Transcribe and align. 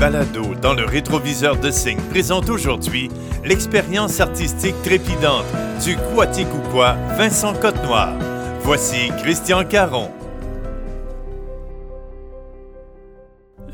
balado 0.00 0.54
dans 0.62 0.72
le 0.72 0.86
rétroviseur 0.86 1.60
de 1.60 1.70
Signe 1.70 2.00
présente 2.08 2.48
aujourd'hui 2.48 3.10
l'expérience 3.44 4.18
artistique 4.18 4.74
trépidante 4.82 5.44
du 5.84 5.94
Quaticoukwa 6.16 6.94
Vincent 7.18 7.52
Côte-Noir. 7.52 8.14
Voici 8.62 9.10
Christian 9.18 9.62
Caron. 9.66 10.08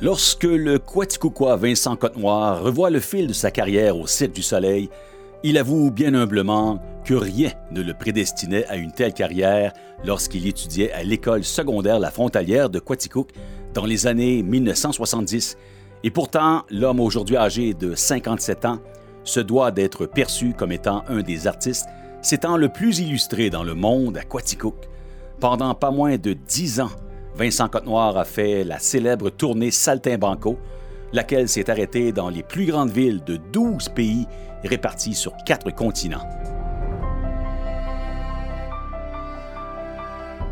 Lorsque 0.03 0.43
le 0.43 0.81
Quaticoukwa 0.81 1.55
Vincent 1.55 1.95
Côte-Noir 1.95 2.61
revoit 2.61 2.91
le 2.91 2.99
fil 2.99 3.29
de 3.29 3.33
sa 3.33 3.53
carrière 3.53 3.97
au 3.97 4.09
Cirque 4.09 4.33
du 4.33 4.43
Soleil, 4.43 4.91
il 5.45 5.57
avoue 5.57 5.93
bien 5.93 6.13
humblement 6.13 6.83
que 7.05 7.15
rien 7.15 7.53
ne 7.71 7.83
le 7.83 7.95
prédestinait 7.95 8.67
à 8.67 8.75
une 8.75 8.91
telle 8.91 9.13
carrière 9.13 9.73
lorsqu'il 10.05 10.49
étudiait 10.49 10.91
à 10.91 11.05
l'école 11.05 11.45
secondaire 11.45 12.01
La 12.01 12.11
Frontalière 12.11 12.69
de 12.69 12.81
Quaticook 12.81 13.31
dans 13.75 13.87
les 13.87 14.09
années 14.09 14.43
1970. 14.43 15.57
Et 16.07 16.11
pourtant, 16.11 16.63
l'homme 16.71 17.01
aujourd'hui 17.01 17.37
âgé 17.37 17.75
de 17.75 17.97
57 17.97 18.65
ans 18.65 18.79
se 19.25 19.41
doit 19.41 19.73
d'être 19.73 20.07
perçu 20.07 20.55
comme 20.57 20.71
étant 20.71 21.03
un 21.09 21.21
des 21.21 21.49
artistes 21.49 21.89
s'étant 22.23 22.57
le 22.57 22.69
plus 22.69 23.01
illustré 23.01 23.51
dans 23.51 23.65
le 23.65 23.75
monde 23.75 24.17
à 24.17 24.23
Quaticook. 24.23 24.89
Pendant 25.41 25.75
pas 25.75 25.91
moins 25.91 26.17
de 26.17 26.33
dix 26.33 26.81
ans, 26.81 26.93
Vincent 27.35 27.69
Côte-Noir 27.69 28.17
a 28.17 28.25
fait 28.25 28.63
la 28.63 28.79
célèbre 28.79 29.31
tournée 29.31 29.73
Saltimbanco, 29.73 30.57
laquelle 31.13 31.49
s'est 31.49 31.69
arrêtée 31.69 32.13
dans 32.13 32.31
les 32.31 32.45
plus 32.45 32.67
grandes 32.67 32.93
villes 32.93 33.25
de 33.25 33.37
12 33.53 33.89
pays 33.89 34.29
répartis 34.63 35.15
sur 35.15 35.33
quatre 35.45 35.75
continents. 35.75 36.25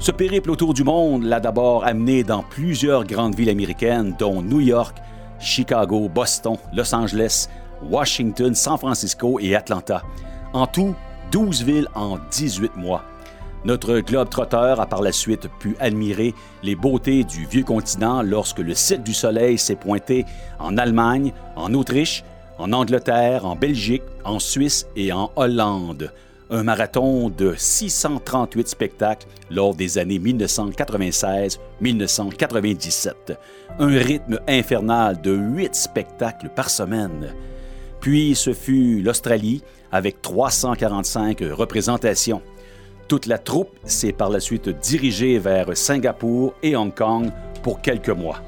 Ce 0.00 0.10
périple 0.10 0.50
autour 0.50 0.74
du 0.74 0.82
monde 0.82 1.22
l'a 1.22 1.38
d'abord 1.38 1.84
amené 1.84 2.24
dans 2.24 2.42
plusieurs 2.42 3.04
grandes 3.04 3.36
villes 3.36 3.50
américaines, 3.50 4.16
dont 4.18 4.42
New 4.42 4.60
York, 4.60 4.96
Chicago, 5.38 6.08
Boston, 6.08 6.56
Los 6.72 6.94
Angeles, 6.94 7.48
Washington, 7.82 8.54
San 8.54 8.78
Francisco 8.78 9.38
et 9.40 9.54
Atlanta. 9.54 10.02
En 10.52 10.66
tout, 10.66 10.94
12 11.32 11.62
villes 11.62 11.88
en 11.94 12.18
18 12.30 12.76
mois. 12.76 13.02
Notre 13.64 14.00
globe 14.00 14.28
trotteur 14.28 14.78
a 14.80 14.86
par 14.86 15.00
la 15.00 15.10
suite 15.10 15.48
pu 15.58 15.74
admirer 15.80 16.34
les 16.62 16.76
beautés 16.76 17.24
du 17.24 17.46
vieux 17.46 17.64
continent 17.64 18.22
lorsque 18.22 18.58
le 18.58 18.74
Cirque 18.74 19.02
du 19.02 19.14
Soleil 19.14 19.56
s'est 19.56 19.74
pointé 19.74 20.26
en 20.58 20.76
Allemagne, 20.76 21.32
en 21.56 21.72
Autriche, 21.72 22.24
en 22.58 22.72
Angleterre, 22.72 23.46
en 23.46 23.56
Belgique, 23.56 24.02
en 24.24 24.38
Suisse 24.38 24.86
et 24.96 25.12
en 25.12 25.30
Hollande 25.36 26.12
un 26.50 26.62
marathon 26.62 27.30
de 27.30 27.54
638 27.56 28.68
spectacles 28.68 29.26
lors 29.50 29.74
des 29.74 29.98
années 29.98 30.18
1996-1997, 30.18 33.12
un 33.78 33.98
rythme 33.98 34.40
infernal 34.46 35.20
de 35.20 35.32
8 35.32 35.74
spectacles 35.74 36.50
par 36.54 36.70
semaine. 36.70 37.34
Puis 38.00 38.34
ce 38.34 38.52
fut 38.52 39.00
l'Australie 39.02 39.62
avec 39.90 40.22
345 40.22 41.38
représentations. 41.52 42.42
Toute 43.08 43.26
la 43.26 43.38
troupe 43.38 43.76
s'est 43.84 44.12
par 44.12 44.30
la 44.30 44.40
suite 44.40 44.68
dirigée 44.68 45.38
vers 45.38 45.76
Singapour 45.76 46.54
et 46.62 46.76
Hong 46.76 46.94
Kong 46.94 47.30
pour 47.62 47.80
quelques 47.80 48.10
mois. 48.10 48.40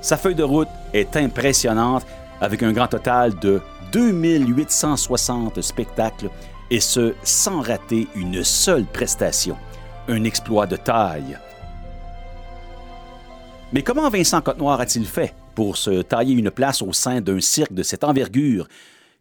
Sa 0.00 0.16
feuille 0.16 0.34
de 0.34 0.42
route 0.42 0.68
est 0.92 1.16
impressionnante 1.16 2.04
avec 2.40 2.62
un 2.62 2.72
grand 2.72 2.88
total 2.88 3.38
de 3.38 3.60
2860 3.92 5.62
spectacles 5.62 6.30
et 6.72 6.80
ce 6.80 7.12
sans 7.22 7.60
rater 7.60 8.08
une 8.16 8.42
seule 8.42 8.86
prestation. 8.86 9.58
Un 10.08 10.24
exploit 10.24 10.66
de 10.66 10.76
taille. 10.76 11.38
Mais 13.74 13.82
comment 13.82 14.08
Vincent 14.08 14.40
Côte-Noir 14.40 14.80
a-t-il 14.80 15.04
fait 15.04 15.34
pour 15.54 15.76
se 15.76 16.00
tailler 16.00 16.34
une 16.34 16.50
place 16.50 16.80
au 16.80 16.94
sein 16.94 17.20
d'un 17.20 17.40
cirque 17.40 17.74
de 17.74 17.82
cette 17.82 18.04
envergure? 18.04 18.66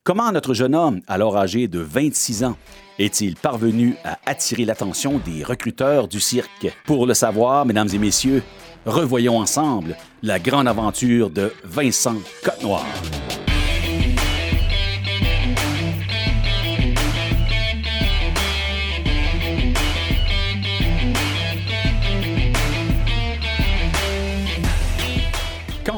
Comment 0.05 0.31
notre 0.31 0.53
jeune 0.53 0.73
homme, 0.73 1.01
alors 1.07 1.37
âgé 1.37 1.67
de 1.67 1.79
26 1.79 2.45
ans, 2.45 2.57
est-il 2.97 3.35
parvenu 3.35 3.97
à 4.05 4.17
attirer 4.25 4.63
l'attention 4.63 5.19
des 5.23 5.43
recruteurs 5.43 6.07
du 6.07 6.21
cirque? 6.21 6.73
Pour 6.85 7.05
le 7.05 7.13
savoir, 7.13 7.65
mesdames 7.65 7.89
et 7.93 7.99
messieurs, 7.99 8.43
revoyons 8.85 9.37
ensemble 9.37 9.97
la 10.23 10.39
grande 10.39 10.69
aventure 10.69 11.29
de 11.29 11.51
Vincent 11.65 12.15
Côte-Noir. 12.43 12.85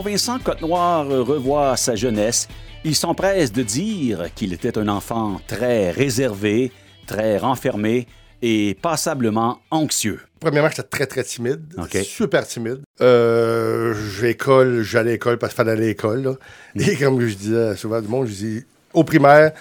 Vincent 0.03 0.37
Côte-Noir 0.39 1.07
revoit 1.07 1.77
sa 1.77 1.95
jeunesse, 1.95 2.49
il 2.83 2.93
s'empresse 2.93 3.53
de 3.53 3.63
dire 3.63 4.33
qu'il 4.35 4.51
était 4.51 4.77
un 4.77 4.89
enfant 4.89 5.39
très 5.47 5.91
réservé, 5.91 6.73
très 7.07 7.37
renfermé 7.37 8.07
et 8.41 8.75
passablement 8.81 9.59
anxieux. 9.71 10.19
Premièrement, 10.41 10.67
j'étais 10.67 10.83
très, 10.83 11.05
très 11.05 11.23
timide. 11.23 11.61
Super 12.03 12.45
timide. 12.45 12.81
Euh, 12.99 13.93
j'école, 14.19 14.81
j'allais 14.81 15.11
à 15.11 15.13
l'école 15.13 15.37
parce 15.37 15.53
qu'il 15.53 15.57
fallait 15.57 15.71
aller 15.71 15.85
à 15.85 15.87
l'école. 15.87 16.37
Mm. 16.75 16.81
Et 16.81 16.97
comme 16.97 17.25
je 17.25 17.35
disais 17.35 17.75
souvent 17.77 18.01
du 18.01 18.09
monde, 18.09 18.27
je 18.27 18.33
dis, 18.33 18.65
au 18.93 19.05
primaire, 19.05 19.53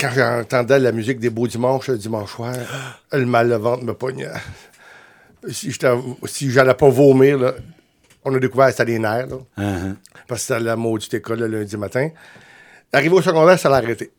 quand 0.00 0.10
j'entendais 0.12 0.80
la 0.80 0.90
musique 0.90 1.20
des 1.20 1.30
beaux 1.30 1.46
dimanches, 1.46 1.86
le 1.86 1.98
dimanche 1.98 2.32
soir, 2.32 2.56
le 3.12 3.24
mal 3.26 3.48
le 3.48 3.56
ventre 3.56 3.84
me 3.84 3.94
pognait. 3.94 4.26
Si, 5.48 5.72
si 6.24 6.50
j'allais 6.50 6.74
pas 6.74 6.88
vomir, 6.88 7.38
là, 7.38 7.54
on 8.24 8.34
a 8.34 8.38
découvert 8.38 8.66
que 8.66 8.72
c'était 8.72 8.92
les 8.92 8.98
nerfs, 8.98 9.28
uh-huh. 9.58 9.94
parce 10.26 10.42
que 10.42 10.54
c'était 10.54 10.60
la 10.60 10.76
maudite 10.76 11.14
école 11.14 11.40
le 11.40 11.46
lundi 11.46 11.76
matin. 11.76 12.10
Arrivé 12.92 13.14
au 13.14 13.22
secondaire, 13.22 13.58
ça 13.58 13.68
l'a 13.68 13.76
arrêté. 13.76 14.12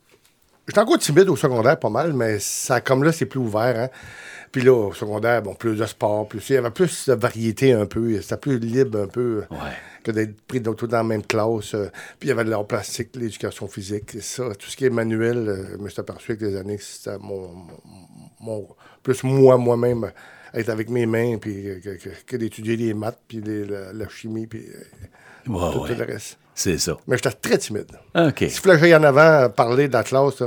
J'étais 0.67 0.79
encore 0.79 0.97
timide 0.97 1.29
au 1.29 1.35
secondaire, 1.35 1.77
pas 1.77 1.89
mal, 1.89 2.13
mais 2.13 2.39
ça, 2.39 2.79
comme 2.79 3.03
là, 3.03 3.11
c'est 3.11 3.25
plus 3.25 3.39
ouvert. 3.39 3.77
Hein. 3.77 3.89
Puis 4.53 4.61
là, 4.61 4.71
au 4.71 4.93
secondaire, 4.93 5.41
bon, 5.41 5.55
plus 5.55 5.75
de 5.75 5.85
sport, 5.85 6.27
plus. 6.27 6.47
Il 6.49 6.53
y 6.53 6.57
avait 6.57 6.69
plus 6.69 7.09
de 7.09 7.13
variété 7.13 7.73
un 7.73 7.85
peu. 7.85 8.21
C'était 8.21 8.37
plus 8.37 8.59
libre 8.59 9.01
un 9.01 9.07
peu 9.07 9.43
que 10.03 10.11
d'être 10.11 10.39
pris 10.41 10.61
tout 10.61 10.87
dans 10.87 10.97
la 10.97 11.03
même 11.03 11.23
classe. 11.23 11.73
Euh. 11.73 11.89
Puis 12.19 12.27
il 12.27 12.29
y 12.29 12.31
avait 12.31 12.43
de 12.43 12.49
l'art 12.49 12.67
plastique, 12.67 13.09
l'éducation 13.15 13.67
physique, 13.67 14.21
ça. 14.21 14.53
Tout 14.53 14.69
ce 14.69 14.77
qui 14.77 14.85
est 14.85 14.89
manuel, 14.89 15.37
euh, 15.49 15.65
je 15.71 15.77
me 15.77 15.89
suis 15.89 15.99
aperçu 15.99 16.33
avec 16.33 16.41
les 16.41 16.55
années 16.55 16.77
que 16.77 16.83
c'était 16.83 17.17
mon, 17.17 17.49
mon, 18.39 18.67
Plus 19.01 19.23
moi, 19.23 19.57
moi-même 19.57 20.11
être 20.53 20.69
avec 20.69 20.89
mes 20.89 21.07
mains, 21.07 21.37
puis 21.39 21.81
que, 22.27 22.35
d'étudier 22.35 22.77
les 22.77 22.93
maths, 22.93 23.19
puis 23.27 23.41
la, 23.41 24.07
chimie, 24.07 24.45
puis 24.45 24.67
euh, 24.67 25.71
tout, 25.71 25.85
le 25.85 26.03
reste. 26.03 26.37
C'est 26.55 26.77
ça. 26.77 26.97
Mais 27.07 27.17
j'étais 27.17 27.31
très 27.31 27.57
timide. 27.57 27.91
OK. 28.15 28.45
Si 28.47 28.55
je 28.55 28.61
voulais 28.61 28.95
en 28.95 29.03
avant 29.03 29.49
parler 29.49 29.87
d'Atlas, 29.87 30.43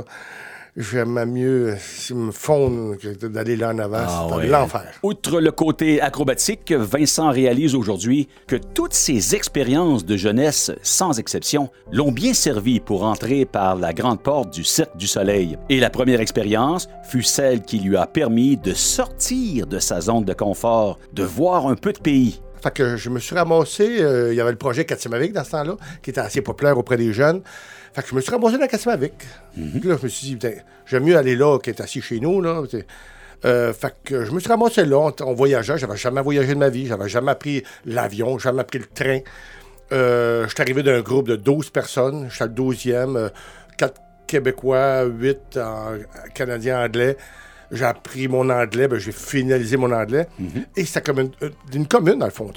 j'aimais 0.77 1.25
mieux 1.25 1.75
me 2.11 2.31
fondre 2.31 2.95
que 2.97 3.25
d'aller 3.25 3.57
là 3.57 3.73
en 3.73 3.79
avant. 3.79 3.97
Ah, 4.07 4.45
l'enfer. 4.45 4.85
Outre 5.01 5.41
le 5.41 5.51
côté 5.51 5.99
acrobatique, 5.99 6.71
Vincent 6.71 7.31
réalise 7.31 7.73
aujourd'hui 7.75 8.29
que 8.45 8.55
toutes 8.55 8.93
ses 8.93 9.35
expériences 9.35 10.05
de 10.05 10.15
jeunesse, 10.15 10.71
sans 10.83 11.19
exception, 11.19 11.69
l'ont 11.91 12.11
bien 12.11 12.33
servi 12.33 12.79
pour 12.79 13.03
entrer 13.03 13.45
par 13.45 13.75
la 13.75 13.91
grande 13.91 14.21
porte 14.21 14.53
du 14.53 14.63
Cirque 14.63 14.95
du 14.97 15.07
Soleil. 15.07 15.57
Et 15.69 15.79
la 15.79 15.89
première 15.89 16.21
expérience 16.21 16.87
fut 17.03 17.23
celle 17.23 17.63
qui 17.63 17.79
lui 17.79 17.97
a 17.97 18.05
permis 18.05 18.55
de 18.55 18.73
sortir 18.73 19.65
de 19.65 19.79
sa 19.79 19.99
zone 19.99 20.25
de 20.25 20.33
confort, 20.33 20.99
de 21.13 21.23
voir 21.23 21.67
un 21.67 21.75
peu 21.75 21.91
de 21.91 21.99
pays. 21.99 22.39
Fait 22.61 22.73
que 22.73 22.97
je 22.97 23.09
me 23.09 23.19
suis 23.19 23.35
ramassé, 23.35 24.01
euh, 24.01 24.33
il 24.33 24.37
y 24.37 24.41
avait 24.41 24.51
le 24.51 24.57
projet 24.57 24.85
Katimavik 24.85 25.33
dans 25.33 25.43
ce 25.43 25.51
temps-là, 25.51 25.77
qui 26.01 26.09
était 26.09 26.21
assez 26.21 26.41
populaire 26.41 26.77
auprès 26.77 26.97
des 26.97 27.13
jeunes. 27.13 27.41
Fait 27.93 28.01
que 28.01 28.09
je 28.09 28.15
me 28.15 28.21
suis 28.21 28.31
ramassé 28.31 28.57
dans 28.57 28.67
Katimavik. 28.67 29.13
Mm 29.55 29.79
Puis 29.79 29.89
là, 29.89 29.95
je 29.99 30.03
me 30.03 30.09
suis 30.09 30.35
dit, 30.35 30.47
j'aime 30.85 31.03
mieux 31.03 31.17
aller 31.17 31.35
là 31.35 31.59
qu'être 31.59 31.81
assis 31.81 32.01
chez 32.01 32.19
nous. 32.19 32.41
Là. 32.41 32.63
Euh, 33.45 33.73
fait 33.73 33.93
que 34.03 34.25
je 34.25 34.31
me 34.31 34.39
suis 34.39 34.49
ramassé 34.49 34.85
là, 34.85 35.11
on, 35.21 35.33
voyageait, 35.33 35.77
j'avais 35.77 35.97
jamais 35.97 36.21
voyagé 36.21 36.55
de 36.55 36.59
ma 36.59 36.69
vie, 36.69 36.87
j'avais 36.87 37.09
jamais 37.09 37.35
pris 37.35 37.63
l'avion, 37.85 38.39
jamais 38.39 38.63
pris 38.63 38.79
le 38.79 38.85
train. 38.85 39.19
Euh, 39.91 40.45
je 40.45 40.49
suis 40.49 40.61
arrivé 40.61 40.81
d'un 40.81 41.01
groupe 41.01 41.27
de 41.27 41.35
12 41.35 41.69
personnes, 41.69 42.29
j'étais 42.31 42.45
le 42.45 42.51
12e, 42.51 43.29
4 43.77 44.01
Québécois, 44.25 45.03
8 45.03 45.59
Canadiens 46.33 46.83
anglais 46.83 47.15
j'ai 47.71 47.85
appris 47.85 48.27
mon 48.27 48.49
anglais, 48.49 48.87
ben, 48.87 48.99
j'ai 48.99 49.11
finalisé 49.11 49.77
mon 49.77 49.91
anglais. 49.91 50.27
Mhm. 50.39 50.65
Et 50.75 50.85
c'est 50.85 51.05
comme 51.05 51.31
une, 51.73 51.87
commune, 51.87 52.19
dans 52.19 52.25
le 52.25 52.31
fond. 52.31 52.51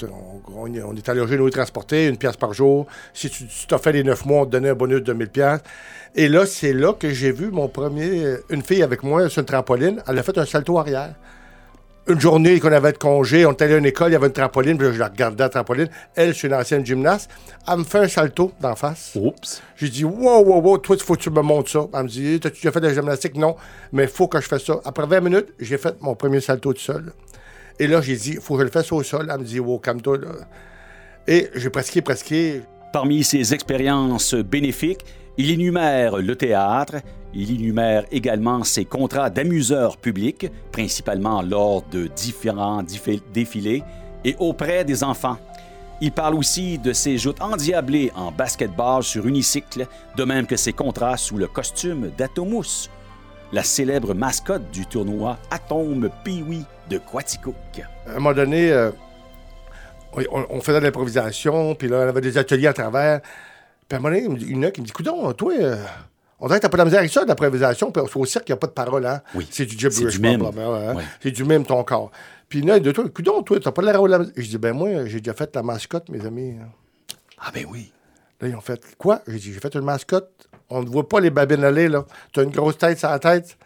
On, 0.52 0.66
on, 0.66 0.96
est 0.96 1.08
allogé, 1.08 1.36
nous 1.36 1.50
transporter, 1.50 2.06
une 2.06 2.16
pièce 2.16 2.36
par 2.36 2.52
jour. 2.52 2.86
Si 3.14 3.30
tu 3.30 3.44
t'as 3.68 3.78
fait 3.78 3.92
les 3.92 4.04
neuf 4.04 4.24
mois, 4.24 4.42
on 4.42 4.46
te 4.46 4.50
donnait 4.50 4.70
un 4.70 4.74
bonus 4.74 5.02
de 5.02 5.12
1000 5.12 5.28
pièces. 5.28 5.60
Et 6.14 6.28
là, 6.28 6.46
c'est 6.46 6.72
là 6.72 6.92
que 6.92 7.10
j'ai 7.10 7.32
vu 7.32 7.50
mon 7.50 7.68
premier... 7.68 8.36
Une 8.50 8.62
fille 8.62 8.82
avec 8.82 9.02
moi 9.02 9.28
sur 9.28 9.40
une 9.40 9.46
trampoline, 9.46 10.02
elle 10.08 10.18
a 10.18 10.22
fait 10.22 10.36
un 10.38 10.46
salto 10.46 10.78
arrière 10.78 11.14
une 12.08 12.20
journée 12.20 12.58
qu'on 12.60 12.72
avait 12.72 12.92
de 12.92 12.98
congé, 12.98 13.46
on 13.46 13.52
était 13.52 13.64
allé 13.64 13.74
à 13.74 13.78
une 13.78 13.86
école, 13.86 14.10
il 14.10 14.14
y 14.14 14.16
avait 14.16 14.26
une 14.26 14.32
trampoline, 14.32 14.76
puis 14.78 14.88
je 14.92 14.98
la 14.98 15.08
regardais 15.08 15.44
la 15.44 15.48
trampoline. 15.48 15.88
Elle, 16.14 16.34
c'est 16.34 16.46
une 16.46 16.54
ancienne 16.54 16.84
gymnaste. 16.84 17.30
Elle 17.68 17.78
me 17.78 17.84
fait 17.84 17.98
un 17.98 18.08
salto 18.08 18.52
d'en 18.60 18.74
face. 18.74 19.12
Oups. 19.14 19.62
J'ai 19.76 19.88
dit, 19.88 20.04
wow, 20.04 20.44
wow, 20.44 20.60
wow, 20.60 20.78
toi, 20.78 20.96
il 20.98 21.02
faut 21.02 21.14
que 21.14 21.20
tu 21.20 21.30
me 21.30 21.42
montres 21.42 21.70
ça. 21.70 21.86
Elle 21.94 22.04
me 22.04 22.08
dit, 22.08 22.40
t'as-tu 22.40 22.56
déjà 22.56 22.72
fait 22.72 22.80
de 22.80 22.88
la 22.88 22.94
gymnastique? 22.94 23.36
Non, 23.36 23.56
mais 23.92 24.04
il 24.04 24.08
faut 24.08 24.28
que 24.28 24.40
je 24.40 24.46
fasse 24.46 24.64
ça. 24.64 24.80
Après 24.84 25.06
20 25.06 25.20
minutes, 25.20 25.48
j'ai 25.58 25.78
fait 25.78 25.94
mon 26.00 26.14
premier 26.14 26.40
salto 26.40 26.72
tout 26.72 26.80
seul. 26.80 27.12
Et 27.78 27.86
là, 27.86 28.00
j'ai 28.00 28.16
dit, 28.16 28.32
il 28.32 28.40
faut 28.40 28.54
que 28.54 28.60
je 28.60 28.64
le 28.64 28.70
fasse 28.70 28.90
au 28.92 29.02
sol. 29.02 29.28
Elle 29.30 29.38
me 29.38 29.44
dit, 29.44 29.60
wow, 29.60 29.78
calme-toi, 29.78 30.18
là. 30.18 30.28
Et 31.28 31.48
j'ai 31.54 31.70
pratiqué, 31.70 32.02
pratiqué. 32.02 32.62
Parmi 32.92 33.22
ses 33.22 33.54
expériences 33.54 34.34
bénéfiques, 34.34 35.04
il 35.36 35.50
énumère 35.50 36.16
le 36.16 36.34
théâtre, 36.34 36.96
il 37.34 37.52
énumère 37.52 38.04
également 38.10 38.64
ses 38.64 38.84
contrats 38.84 39.30
d'amuseurs 39.30 39.96
publics, 39.96 40.50
principalement 40.72 41.42
lors 41.42 41.82
de 41.90 42.08
différents 42.08 42.82
défilés 43.32 43.82
et 44.24 44.36
auprès 44.38 44.84
des 44.84 45.04
enfants. 45.04 45.38
Il 46.00 46.12
parle 46.12 46.34
aussi 46.34 46.78
de 46.78 46.92
ses 46.92 47.18
joutes 47.18 47.42
endiablées 47.42 48.10
en 48.16 48.32
basketball 48.32 49.02
sur 49.02 49.26
unicycle, 49.26 49.86
de 50.16 50.24
même 50.24 50.46
que 50.46 50.56
ses 50.56 50.72
contrats 50.72 51.16
sous 51.16 51.36
le 51.36 51.46
costume 51.46 52.10
d'Atomus, 52.16 52.88
la 53.52 53.62
célèbre 53.62 54.14
mascotte 54.14 54.70
du 54.70 54.86
tournoi 54.86 55.38
Atome 55.50 56.08
Pee-Wee 56.24 56.64
de 56.88 56.98
Quaticook. 56.98 57.54
À 58.06 58.10
un 58.10 58.14
moment 58.14 58.32
donné, 58.32 58.72
euh, 58.72 58.90
on, 60.32 60.60
faisait 60.60 60.80
de 60.80 60.86
l'improvisation, 60.86 61.74
puis 61.74 61.88
là, 61.88 61.98
on 61.98 62.08
avait 62.08 62.20
des 62.20 62.38
ateliers 62.38 62.68
à 62.68 62.72
travers. 62.72 63.20
Puis 63.88 63.96
à 63.96 63.96
un 63.96 64.00
moment 64.00 64.14
donné, 64.14 64.44
il 64.48 64.64
y 64.64 64.72
qui 64.72 64.80
me 64.80 64.86
dit 64.86 64.92
Coudon, 64.92 65.32
toi, 65.34 65.52
euh, 65.60 65.76
on 66.40 66.46
dirait 66.46 66.58
que 66.58 66.62
t'as 66.62 66.68
pas 66.70 66.78
de 66.78 66.84
misère 66.84 67.00
avec 67.00 67.12
ça, 67.12 67.22
de 67.22 67.28
l'improvisation, 67.28 67.92
puis 67.92 68.02
au 68.14 68.24
cirque, 68.24 68.48
il 68.48 68.52
n'y 68.52 68.54
a 68.54 68.56
pas 68.56 68.66
de 68.66 68.72
parole, 68.72 69.06
hein? 69.06 69.20
Oui. 69.34 69.46
C'est 69.50 69.66
du 69.66 69.78
gibberish, 69.78 70.18
hein? 70.18 70.94
C'est 71.22 71.30
du 71.30 71.44
même 71.44 71.64
ton 71.66 71.84
corps. 71.84 72.10
Puis 72.48 72.62
là, 72.62 72.80
de 72.80 72.90
toi, 72.90 73.04
Coudon, 73.08 73.42
toi, 73.42 73.58
t'as 73.60 73.70
pas 73.70 73.82
l'air 73.82 74.02
de 74.02 74.08
la 74.08 74.20
Je 74.36 74.48
dis 74.48 74.58
Ben 74.58 74.72
moi, 74.72 75.06
j'ai 75.06 75.20
déjà 75.20 75.34
fait 75.34 75.54
la 75.54 75.62
mascotte, 75.62 76.08
mes 76.08 76.26
amis. 76.26 76.56
Ah 77.38 77.50
ben 77.54 77.64
oui. 77.70 77.92
Là, 78.40 78.48
ils 78.48 78.56
ont 78.56 78.60
fait 78.60 78.82
Quoi? 78.98 79.22
J'ai 79.28 79.38
dit 79.38 79.52
J'ai 79.52 79.60
fait 79.60 79.74
une 79.74 79.84
mascotte. 79.84 80.48
On 80.68 80.82
ne 80.82 80.88
voit 80.88 81.08
pas 81.08 81.20
les 81.20 81.30
babines 81.30 81.62
aller, 81.62 81.88
là. 81.88 82.04
Tu 82.32 82.40
as 82.40 82.42
une 82.42 82.50
grosse 82.50 82.78
tête 82.78 82.98
sur 82.98 83.08
la 83.08 83.18
tête. 83.18 83.56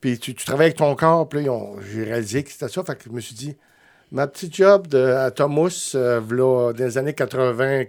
Puis 0.00 0.18
tu, 0.18 0.34
travailles 0.34 0.66
avec 0.66 0.78
ton 0.78 0.94
corps. 0.96 1.28
Puis 1.28 1.44
là, 1.44 1.58
j'ai 1.90 2.04
réalisé 2.04 2.42
que 2.42 2.50
c'était 2.50 2.68
ça. 2.68 2.82
Fait 2.84 2.96
que 2.96 3.04
je 3.04 3.10
me 3.10 3.20
suis 3.20 3.34
dit 3.34 3.56
Ma 4.12 4.26
petite 4.26 4.54
job 4.54 4.86
de, 4.86 4.98
à 4.98 5.30
Thomas, 5.30 5.92
euh, 5.94 6.20
dans 6.20 6.84
les 6.84 6.98
années 6.98 7.14
80, 7.14 7.84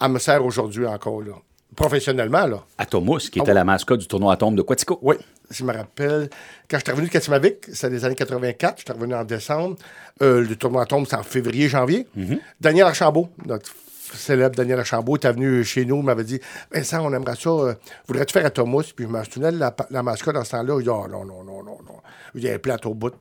elle 0.00 0.10
me 0.10 0.18
sert 0.18 0.44
aujourd'hui 0.44 0.86
encore, 0.86 1.20
là. 1.20 1.34
Professionnellement, 1.76 2.46
là. 2.46 2.64
À 2.78 2.86
Thomas, 2.86 3.18
qui 3.18 3.38
était 3.38 3.50
ah 3.50 3.54
la 3.54 3.64
mascotte 3.64 4.00
du 4.00 4.06
tournoi 4.06 4.32
Atome 4.32 4.54
de 4.54 4.62
Quatico. 4.62 4.98
Oui. 5.02 5.16
Je 5.50 5.64
me 5.64 5.72
rappelle, 5.72 6.30
quand 6.68 6.78
je 6.78 6.84
suis 6.84 6.92
revenu 6.92 7.08
de 7.08 7.12
Katimavik, 7.12 7.56
c'est 7.72 7.90
les 7.90 8.04
années 8.04 8.14
84, 8.14 8.78
je 8.78 8.84
suis 8.84 8.92
revenu 8.92 9.14
en 9.14 9.24
décembre. 9.24 9.76
Euh, 10.22 10.40
le 10.40 10.56
tournoi 10.56 10.82
Atome, 10.82 11.06
c'est 11.06 11.16
en 11.16 11.22
février, 11.22 11.68
janvier. 11.68 12.06
Mm-hmm. 12.16 12.38
Daniel 12.60 12.86
Archambault, 12.86 13.28
notre 13.44 13.70
célèbre 14.14 14.54
Daniel 14.56 14.78
Archambault, 14.80 15.18
est 15.18 15.32
venu 15.32 15.64
chez 15.64 15.84
nous, 15.84 16.02
m'avait 16.02 16.24
dit 16.24 16.40
Vincent, 16.72 17.04
on 17.04 17.12
aimerait 17.12 17.36
ça, 17.36 17.50
euh, 17.50 17.74
voudrais-tu 18.06 18.32
faire 18.32 18.46
à 18.46 18.50
Thomas 18.50 18.82
Puis 18.94 19.06
je 19.06 19.10
me 19.10 19.22
souvenais 19.24 19.50
la, 19.50 19.74
la 19.90 20.02
mascotte 20.02 20.34
dans 20.34 20.44
ce 20.44 20.52
temps-là. 20.52 20.76
Il 20.78 20.84
dit 20.84 20.88
oh, 20.88 21.06
non, 21.10 21.24
non, 21.24 21.42
non, 21.44 21.62
non, 21.62 21.78
non. 21.86 22.00
Il 22.34 22.42
y 22.42 22.48
a 22.48 22.54
un 22.54 22.58
plate 22.58 22.86
au 22.86 22.94
bout, 22.94 23.14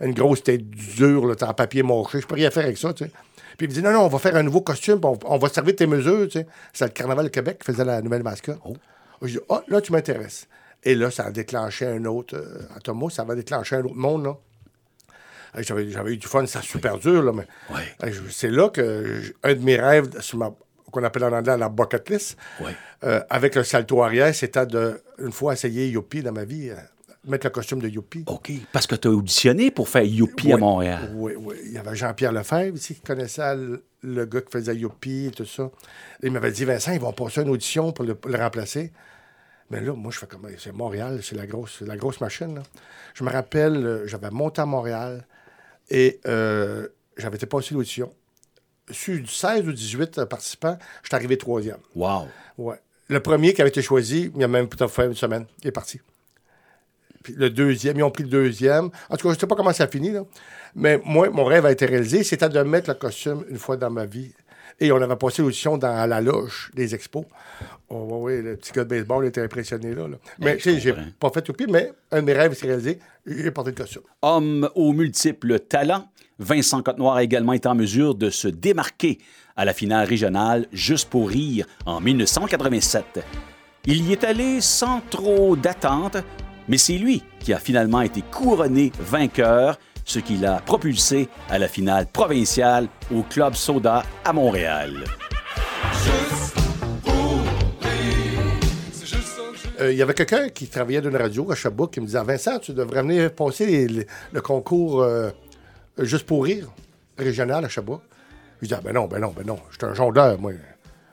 une 0.00 0.14
grosse 0.14 0.42
tête 0.42 0.68
dure, 0.68 1.34
en 1.40 1.54
papier 1.54 1.82
moché. 1.82 2.20
Je 2.20 2.26
peux 2.26 2.34
rien 2.34 2.50
faire 2.50 2.64
avec 2.64 2.78
ça, 2.78 2.92
tu 2.92 3.04
sais. 3.04 3.10
Puis 3.56 3.66
il 3.66 3.68
me 3.68 3.74
dit 3.74 3.82
non, 3.82 3.92
non, 3.92 4.00
on 4.04 4.08
va 4.08 4.18
faire 4.18 4.36
un 4.36 4.42
nouveau 4.42 4.60
costume, 4.60 5.00
on, 5.02 5.18
on, 5.24 5.38
va 5.38 5.48
servir 5.48 5.76
tes 5.76 5.86
mesures, 5.86 6.26
tu 6.26 6.40
sais. 6.40 6.46
C'est 6.72 6.84
le 6.84 6.90
Carnaval 6.90 7.26
de 7.26 7.30
Québec 7.30 7.58
qui 7.58 7.72
faisait 7.72 7.84
la 7.84 8.00
nouvelle 8.02 8.22
mascotte. 8.22 8.58
Oh. 8.64 8.74
Je 9.22 9.38
dis 9.38 9.40
oh, 9.48 9.60
là, 9.68 9.80
tu 9.80 9.92
m'intéresses. 9.92 10.48
Et 10.84 10.94
là, 10.94 11.10
ça 11.10 11.26
a 11.26 11.30
déclenché 11.30 11.86
un 11.86 12.04
autre. 12.06 12.36
Euh, 12.36 12.62
Thomas, 12.82 13.10
ça 13.10 13.24
va 13.24 13.34
déclencher 13.34 13.76
un 13.76 13.84
autre 13.84 13.94
monde, 13.94 14.24
là. 14.24 14.36
J'avais 15.58 16.12
eu 16.12 16.16
du 16.16 16.26
fun, 16.26 16.46
c'est 16.46 16.62
super 16.62 16.96
dur, 16.98 17.22
là, 17.22 17.32
mais 17.32 17.46
c'est 18.30 18.50
là 18.50 18.70
que 18.70 19.20
un 19.42 19.54
de 19.54 19.60
mes 19.60 19.76
rêves, 19.76 20.08
qu'on 20.90 21.04
appelle 21.04 21.24
en 21.24 21.32
anglais 21.32 21.58
la 21.58 21.68
bucket 21.68 22.08
list, 22.08 22.38
euh, 23.04 23.20
avec 23.28 23.54
le 23.54 23.62
salto 23.62 24.02
arrière, 24.02 24.34
c'était 24.34 24.64
de, 24.64 25.02
une 25.18 25.32
fois, 25.32 25.52
essayer 25.52 25.88
Youpi 25.88 26.22
dans 26.22 26.32
ma 26.32 26.44
vie, 26.44 26.70
euh, 26.70 26.76
mettre 27.24 27.46
le 27.46 27.50
costume 27.50 27.80
de 27.80 27.88
Youpi. 27.88 28.24
OK. 28.26 28.52
Parce 28.72 28.86
que 28.86 28.94
tu 28.96 29.08
as 29.08 29.10
auditionné 29.10 29.70
pour 29.70 29.88
faire 29.88 30.02
Youpi 30.02 30.52
à 30.52 30.56
Montréal. 30.56 31.10
Oui, 31.14 31.32
oui. 31.36 31.56
Il 31.66 31.72
y 31.72 31.78
avait 31.78 31.94
Jean-Pierre 31.94 32.32
Lefebvre 32.32 32.76
ici 32.76 32.94
qui 32.94 33.00
connaissait 33.00 33.54
le, 34.02 34.26
gars 34.26 34.40
qui 34.40 34.50
faisait 34.50 34.76
Youpi 34.76 35.26
et 35.26 35.30
tout 35.30 35.44
ça. 35.44 35.70
il 36.22 36.32
m'avait 36.32 36.50
dit 36.50 36.64
Vincent, 36.64 36.92
ils 36.92 37.00
vont 37.00 37.12
passer 37.12 37.42
une 37.42 37.50
audition 37.50 37.92
pour 37.92 38.04
le, 38.04 38.16
remplacer. 38.36 38.92
Mais 39.70 39.80
là, 39.80 39.92
moi, 39.94 40.10
je 40.10 40.18
fais 40.18 40.26
comme 40.26 40.46
c'est 40.58 40.72
Montréal, 40.72 41.20
c'est 41.22 41.36
la 41.36 41.46
grosse, 41.46 41.80
la 41.80 41.96
grosse 41.96 42.20
machine. 42.20 42.62
Je 43.14 43.24
me 43.24 43.30
rappelle, 43.30 43.86
euh, 43.86 44.06
j'avais 44.06 44.30
monté 44.30 44.60
à 44.60 44.66
Montréal 44.66 45.26
et 45.88 46.20
euh, 46.26 46.88
j'avais 47.16 47.36
été 47.36 47.46
passé 47.46 47.74
l'audition. 47.74 48.12
Sur 48.90 49.30
16 49.30 49.68
ou 49.68 49.72
18 49.72 50.24
participants, 50.24 50.76
je 51.02 51.08
suis 51.08 51.14
arrivé 51.14 51.38
troisième. 51.38 51.78
Wow. 51.94 52.26
Ouais. 52.58 52.76
Le 53.08 53.20
premier 53.20 53.54
qui 53.54 53.62
avait 53.62 53.70
été 53.70 53.80
choisi, 53.80 54.30
il 54.34 54.40
y 54.40 54.44
a 54.44 54.48
même 54.48 54.68
peut-être 54.68 54.90
fait 54.90 55.06
une 55.06 55.14
semaine, 55.14 55.46
il 55.62 55.68
est 55.68 55.72
parti 55.72 56.00
le 57.36 57.50
deuxième, 57.50 57.98
ils 57.98 58.02
ont 58.02 58.10
pris 58.10 58.22
le 58.24 58.28
deuxième. 58.28 58.90
En 59.08 59.16
tout 59.16 59.28
cas, 59.28 59.30
je 59.30 59.34
ne 59.34 59.40
sais 59.40 59.46
pas 59.46 59.54
comment 59.54 59.72
ça 59.72 59.86
finit, 59.86 60.10
là. 60.10 60.24
Mais 60.74 61.00
moi, 61.04 61.28
mon 61.30 61.44
rêve 61.44 61.66
a 61.66 61.72
été 61.72 61.86
réalisé, 61.86 62.24
c'était 62.24 62.48
de 62.48 62.60
mettre 62.62 62.90
le 62.90 62.94
costume 62.94 63.44
une 63.50 63.58
fois 63.58 63.76
dans 63.76 63.90
ma 63.90 64.06
vie. 64.06 64.32
Et 64.80 64.90
on 64.90 64.96
avait 64.96 65.16
passé 65.16 65.42
l'audition 65.42 65.76
dans 65.76 66.08
la 66.08 66.20
loge 66.20 66.70
des 66.74 66.94
expos. 66.94 67.24
Oh, 67.88 68.20
oui, 68.22 68.42
le 68.42 68.56
petit 68.56 68.72
gars 68.72 68.84
de 68.84 68.88
baseball 68.88 69.26
était 69.26 69.42
impressionné 69.42 69.94
là. 69.94 70.06
Mais 70.38 70.56
tu 70.56 70.62
sais, 70.62 70.80
j'ai 70.80 70.94
pas 71.20 71.30
fait 71.30 71.42
tout 71.42 71.52
pire, 71.52 71.68
mais 71.70 71.92
un 72.10 72.20
de 72.20 72.26
mes 72.26 72.32
rêves 72.32 72.54
s'est 72.54 72.66
réalisé. 72.66 72.98
J'ai 73.26 73.50
porté 73.50 73.70
le 73.70 73.76
costume. 73.76 74.02
Homme 74.22 74.68
aux 74.74 74.92
multiples 74.92 75.60
talents, 75.60 76.08
Vincent 76.38 76.82
Côte-Noir 76.82 77.16
a 77.16 77.22
également 77.22 77.52
été 77.52 77.68
en 77.68 77.74
mesure 77.74 78.14
de 78.14 78.30
se 78.30 78.48
démarquer 78.48 79.18
à 79.56 79.64
la 79.64 79.74
finale 79.74 80.08
régionale 80.08 80.66
Juste 80.72 81.10
pour 81.10 81.28
rire 81.28 81.66
en 81.84 82.00
1987. 82.00 83.20
Il 83.84 84.08
y 84.08 84.12
est 84.12 84.24
allé 84.24 84.60
sans 84.60 85.00
trop 85.10 85.56
d'attente, 85.56 86.16
mais 86.72 86.78
c'est 86.78 86.96
lui 86.96 87.22
qui 87.38 87.52
a 87.52 87.58
finalement 87.58 88.00
été 88.00 88.22
couronné 88.22 88.92
vainqueur, 88.98 89.78
ce 90.06 90.18
qui 90.20 90.38
l'a 90.38 90.54
propulsé 90.54 91.28
à 91.50 91.58
la 91.58 91.68
finale 91.68 92.06
provinciale 92.06 92.88
au 93.14 93.22
Club 93.24 93.52
Soda 93.52 94.02
à 94.24 94.32
Montréal. 94.32 95.04
Euh, 99.80 99.92
il 99.92 99.98
y 99.98 100.00
avait 100.00 100.14
quelqu'un 100.14 100.48
qui 100.48 100.66
travaillait 100.66 101.02
d'une 101.02 101.14
radio 101.14 101.52
à 101.52 101.54
Sherbrooke 101.54 101.92
qui 101.92 102.00
me 102.00 102.06
disait 102.06 102.24
Vincent, 102.24 102.58
tu 102.58 102.72
devrais 102.72 103.02
venir 103.02 103.34
passer 103.34 104.06
le 104.32 104.40
concours 104.40 105.02
euh, 105.02 105.28
juste 105.98 106.24
pour 106.24 106.44
rire 106.44 106.68
régional 107.18 107.66
à 107.66 107.68
Sherbrooke. 107.68 108.00
Je 108.62 108.68
disais 108.68 108.76
ah, 108.78 108.82
ben 108.82 108.94
non, 108.94 109.08
ben 109.08 109.18
non, 109.18 109.34
ben 109.36 109.44
non. 109.44 109.58
J'étais 109.72 109.84
un 109.84 109.94
jongleur, 109.94 110.40
moi. 110.40 110.52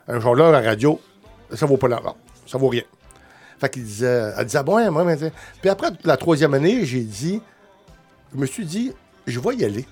Un 0.07 0.21
jongleur 0.21 0.56
à 0.56 0.61
radio, 0.61 1.01
ça 1.53 1.65
vaut 1.65 1.75
pas 1.75 1.89
l'argent. 1.89 2.15
Ça 2.47 2.57
vaut 2.57 2.69
rien. 2.69 2.83
Fait 3.59 3.69
qu'il 3.69 3.83
disait, 3.83 4.31
elle 4.38 4.45
disait, 4.45 4.63
bon, 4.63 4.91
moi, 4.91 5.03
mais... 5.03 5.17
Puis 5.61 5.69
après 5.69 5.89
la 6.03 6.17
troisième 6.17 6.53
année, 6.53 6.85
j'ai 6.85 7.01
dit, 7.01 7.41
je 8.33 8.38
me 8.39 8.45
suis 8.45 8.65
dit, 8.65 8.94
je 9.27 9.39
vais 9.39 9.56
y 9.56 9.65
aller, 9.65 9.85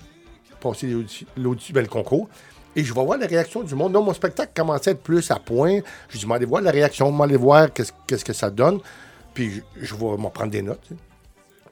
passer 0.60 0.86
l'audition, 1.36 1.74
ben, 1.74 1.82
le 1.82 1.88
concours, 1.88 2.28
et 2.74 2.84
je 2.84 2.94
vais 2.94 3.04
voir 3.04 3.18
la 3.18 3.26
réaction 3.26 3.62
du 3.62 3.74
monde. 3.74 3.92
Non, 3.92 4.02
mon 4.02 4.14
spectacle 4.14 4.52
commençait 4.54 4.90
à 4.90 4.92
être 4.92 5.02
plus 5.02 5.30
à 5.30 5.36
point. 5.36 5.80
Je 6.08 6.18
dis, 6.18 6.26
aller 6.32 6.46
voir 6.46 6.62
la 6.62 6.70
réaction, 6.70 7.22
aller 7.22 7.36
voir 7.36 7.68
qu'est-ce, 7.72 8.24
que 8.24 8.32
ça 8.32 8.50
donne, 8.50 8.80
puis 9.34 9.62
je, 9.80 9.94
vais 9.94 10.16
m'en 10.16 10.30
prendre 10.30 10.50
des 10.50 10.62
notes. 10.62 10.88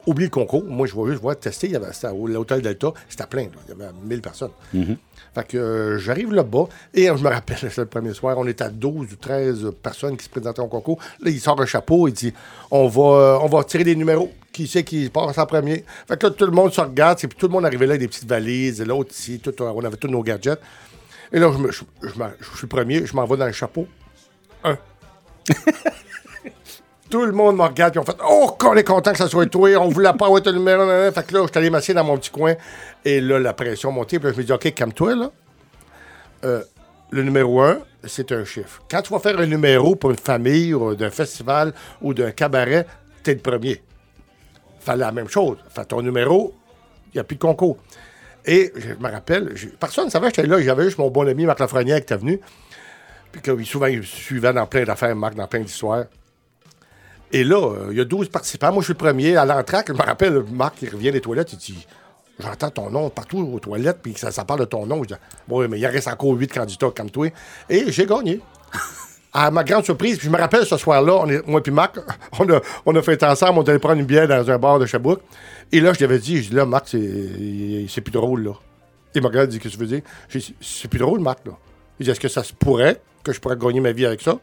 Oublie 0.07 0.25
le 0.25 0.31
concours. 0.31 0.65
Moi, 0.65 0.87
je 0.87 0.95
vais 0.95 1.11
juste 1.11 1.23
voir 1.23 1.37
tester. 1.37 1.67
Il 1.67 1.73
y 1.73 1.77
avait, 1.77 1.89
l'hôtel 2.33 2.63
Delta, 2.63 2.93
c'était 3.09 3.27
plein. 3.27 3.49
Il 3.69 3.71
y 3.71 3.73
avait 3.73 3.93
1000 4.05 4.23
personnes. 4.23 4.53
Mm-hmm. 4.75 4.97
Fait 5.35 5.47
que 5.47 5.59
euh, 5.59 5.99
j'arrive 5.99 6.33
là-bas 6.33 6.65
et 6.95 7.11
euh, 7.11 7.17
je 7.17 7.23
me 7.23 7.29
rappelle, 7.29 7.59
le 7.77 7.87
premier 7.87 8.15
soir, 8.15 8.39
on 8.39 8.47
était 8.47 8.65
à 8.65 8.71
12 8.71 9.13
ou 9.13 9.17
13 9.17 9.73
personnes 9.83 10.17
qui 10.17 10.25
se 10.25 10.31
présentaient 10.31 10.63
au 10.63 10.69
concours. 10.69 10.99
Là, 11.21 11.31
il 11.31 11.41
sort 11.41 11.61
un 11.61 11.67
chapeau, 11.67 12.09
il 12.09 12.15
dit 12.15 12.33
on 12.71 12.89
va, 12.89 13.03
euh, 13.03 13.39
on 13.43 13.47
va 13.47 13.63
tirer 13.65 13.85
des 13.85 13.97
numéros. 13.97 14.33
Qui 14.53 14.67
sait 14.67 14.85
qui 14.85 15.11
passe 15.11 15.37
en 15.37 15.45
premier? 15.45 15.85
Fait 16.09 16.19
que 16.19 16.29
là, 16.29 16.33
tout 16.33 16.47
le 16.47 16.53
monde 16.53 16.73
se 16.73 16.81
regarde, 16.81 17.19
puis 17.19 17.29
tout 17.29 17.47
le 17.47 17.53
monde 17.53 17.67
arrivait 17.67 17.87
là 17.87 17.93
avec 17.93 18.01
des 18.01 18.09
petites 18.09 18.27
valises, 18.27 18.83
l'autre 18.83 19.11
ici, 19.13 19.39
tout, 19.39 19.53
on 19.61 19.85
avait 19.85 19.99
tous 19.99 20.09
nos 20.09 20.23
gadgets. 20.23 20.59
Et 21.31 21.39
là, 21.39 21.53
je, 21.53 21.83
je 22.03 22.57
suis 22.57 22.67
premier, 22.67 23.05
je 23.05 23.15
m'en 23.15 23.27
vais 23.27 23.37
dans 23.37 23.45
le 23.45 23.53
chapeau. 23.53 23.87
Un. 24.65 24.79
Tout 27.09 27.25
le 27.25 27.33
monde 27.33 27.57
me 27.57 27.63
regarde, 27.63 27.97
et 27.97 27.99
on 27.99 28.05
fait 28.05 28.17
Oh, 28.29 28.57
qu'on 28.59 28.75
est 28.75 28.85
content 28.85 29.13
que 29.13 29.19
ça 29.19 29.29
soit 29.29 29.47
toi, 29.47 29.71
on 29.79 29.89
voulait 29.89 30.13
pas 30.13 30.27
avoir 30.27 30.43
ton 30.43 30.53
numéro. 30.53 30.83
Fait 31.13 31.27
que 31.27 31.35
là, 31.35 31.43
je 31.43 31.49
suis 31.49 31.59
allé 31.59 31.71
m'asseoir 31.71 31.95
dans 31.97 32.05
mon 32.05 32.19
petit 32.19 32.31
coin, 32.31 32.55
et 33.05 33.21
là, 33.21 33.39
la 33.39 33.53
pression 33.53 33.93
montée, 33.93 34.19
puis 34.19 34.29
là, 34.29 34.33
je 34.35 34.39
me 34.41 34.45
dis 34.45 34.53
Ok, 34.53 34.75
calme-toi, 34.75 35.15
là. 35.15 35.31
Euh, 36.45 36.63
le 37.11 37.23
numéro 37.23 37.61
un, 37.61 37.79
c'est 38.05 38.33
un 38.33 38.45
chiffre. 38.45 38.83
Quand 38.91 39.03
tu 39.03 39.13
vas 39.13 39.21
faire 39.21 39.39
un 39.39 39.47
numéro 39.47 39.95
pour 39.95 40.11
une 40.11 40.17
famille, 40.17 40.75
ou 40.75 40.95
d'un 40.95 41.11
festival, 41.11 41.73
ou 42.03 42.13
d'un 42.13 42.33
cabaret, 42.33 42.87
t'es 43.23 43.35
le 43.35 43.41
premier. 43.41 43.83
Fallait 44.81 45.05
la 45.05 45.13
même 45.13 45.29
chose. 45.29 45.59
Fait 45.69 45.85
ton 45.85 46.03
numéro, 46.03 46.55
il 47.13 47.17
n'y 47.17 47.21
a 47.21 47.25
plus 47.25 47.37
de 47.37 47.41
concours. 47.41 47.79
Et 48.45 48.73
je 48.77 48.95
me 48.95 49.11
rappelle, 49.11 49.55
personne 49.79 50.07
ne 50.07 50.11
savait 50.11 50.31
que 50.31 50.37
j'étais 50.37 50.49
là. 50.49 50.61
J'avais 50.61 50.85
juste 50.85 50.99
mon 50.99 51.11
bon 51.11 51.27
ami 51.27 51.45
Marc 51.47 51.59
Lafrenière 51.59 51.97
qui 51.97 52.03
était 52.05 52.17
venu. 52.17 52.41
Puis 53.33 53.43
que 53.43 53.65
souvent, 53.65 53.87
il 53.87 54.05
suivait 54.05 54.53
dans 54.53 54.67
plein 54.67 54.85
d'affaires, 54.85 55.17
Marc, 55.17 55.35
dans 55.35 55.49
plein 55.49 55.61
d'histoires. 55.61 56.05
Et 57.37 57.45
là, 57.45 57.57
euh, 57.57 57.89
il 57.91 57.99
y 57.99 58.01
a 58.01 58.07
12 58.07 58.31
participants. 58.31 58.73
Moi, 58.73 58.81
je 58.81 58.87
suis 58.87 58.93
le 58.95 58.99
premier 58.99 59.37
à 59.37 59.45
l'entraque. 59.45 59.89
Je 59.89 59.93
me 59.93 59.99
rappelle, 59.99 60.43
Marc, 60.51 60.81
il 60.81 60.89
revient 60.89 61.13
des 61.13 61.21
toilettes, 61.21 61.53
il 61.53 61.59
dit 61.59 61.87
J'entends 62.39 62.71
ton 62.71 62.89
nom 62.89 63.11
partout 63.11 63.39
aux 63.41 63.61
toilettes, 63.61 63.99
puis 64.03 64.15
ça, 64.17 64.31
parle 64.47 64.61
de 64.61 64.65
ton 64.65 64.87
nom. 64.87 65.03
Je 65.03 65.09
dis 65.09 65.15
Bon, 65.47 65.69
mais 65.69 65.79
il 65.79 65.87
reste 65.87 66.09
encore 66.09 66.33
8 66.33 66.51
candidats 66.51 66.91
comme 66.97 67.11
toi. 67.11 67.29
Et 67.69 67.93
j'ai 67.93 68.07
gagné. 68.07 68.41
à 69.35 69.51
ma 69.51 69.65
grande 69.65 69.85
surprise, 69.85 70.17
puis 70.17 70.29
je 70.29 70.33
me 70.33 70.39
rappelle 70.39 70.65
ce 70.65 70.79
soir-là, 70.79 71.27
moi 71.47 71.61
et 71.63 71.71
Marc, 71.71 71.99
on 72.39 72.49
a, 72.49 72.59
on 72.87 72.97
a 72.97 73.03
fait 73.03 73.23
ensemble, 73.23 73.59
on 73.59 73.63
allait 73.65 73.79
prendre 73.79 74.01
une 74.01 74.07
bière 74.07 74.27
dans 74.27 74.51
un 74.51 74.59
bar 74.59 74.79
de 74.79 74.87
Sherbrooke. 74.87 75.21
Et 75.73 75.81
là, 75.81 75.93
je 75.93 75.99
lui 75.99 76.07
avais 76.07 76.19
dit, 76.19 76.43
je 76.43 76.49
dis 76.49 76.55
là, 76.55 76.65
Marc, 76.65 76.89
c'est 76.89 78.01
plus 78.01 78.13
drôle, 78.13 78.45
là. 78.45 78.53
Il 79.15 79.21
m'a 79.21 79.29
regardé, 79.29 79.49
dit, 79.53 79.59
qu'est-ce 79.59 79.75
que 79.75 79.85
tu 79.85 79.87
veux 79.87 80.01
dire? 80.01 80.03
C'est 80.63 80.89
plus 80.89 81.01
drôle, 81.01 81.21
Marc, 81.21 81.45
là. 81.45 81.53
Il 82.01 82.05
dit, 82.05 82.11
est-ce 82.11 82.21
que 82.21 82.29
ça 82.29 82.43
se 82.43 82.55
pourrait 82.55 82.99
que 83.23 83.35
je 83.35 83.41
pourrais 83.41 83.59
gagner 83.59 83.81
ma 83.81 83.93
vie 83.93 84.07
avec 84.07 84.23
ça? 84.23 84.39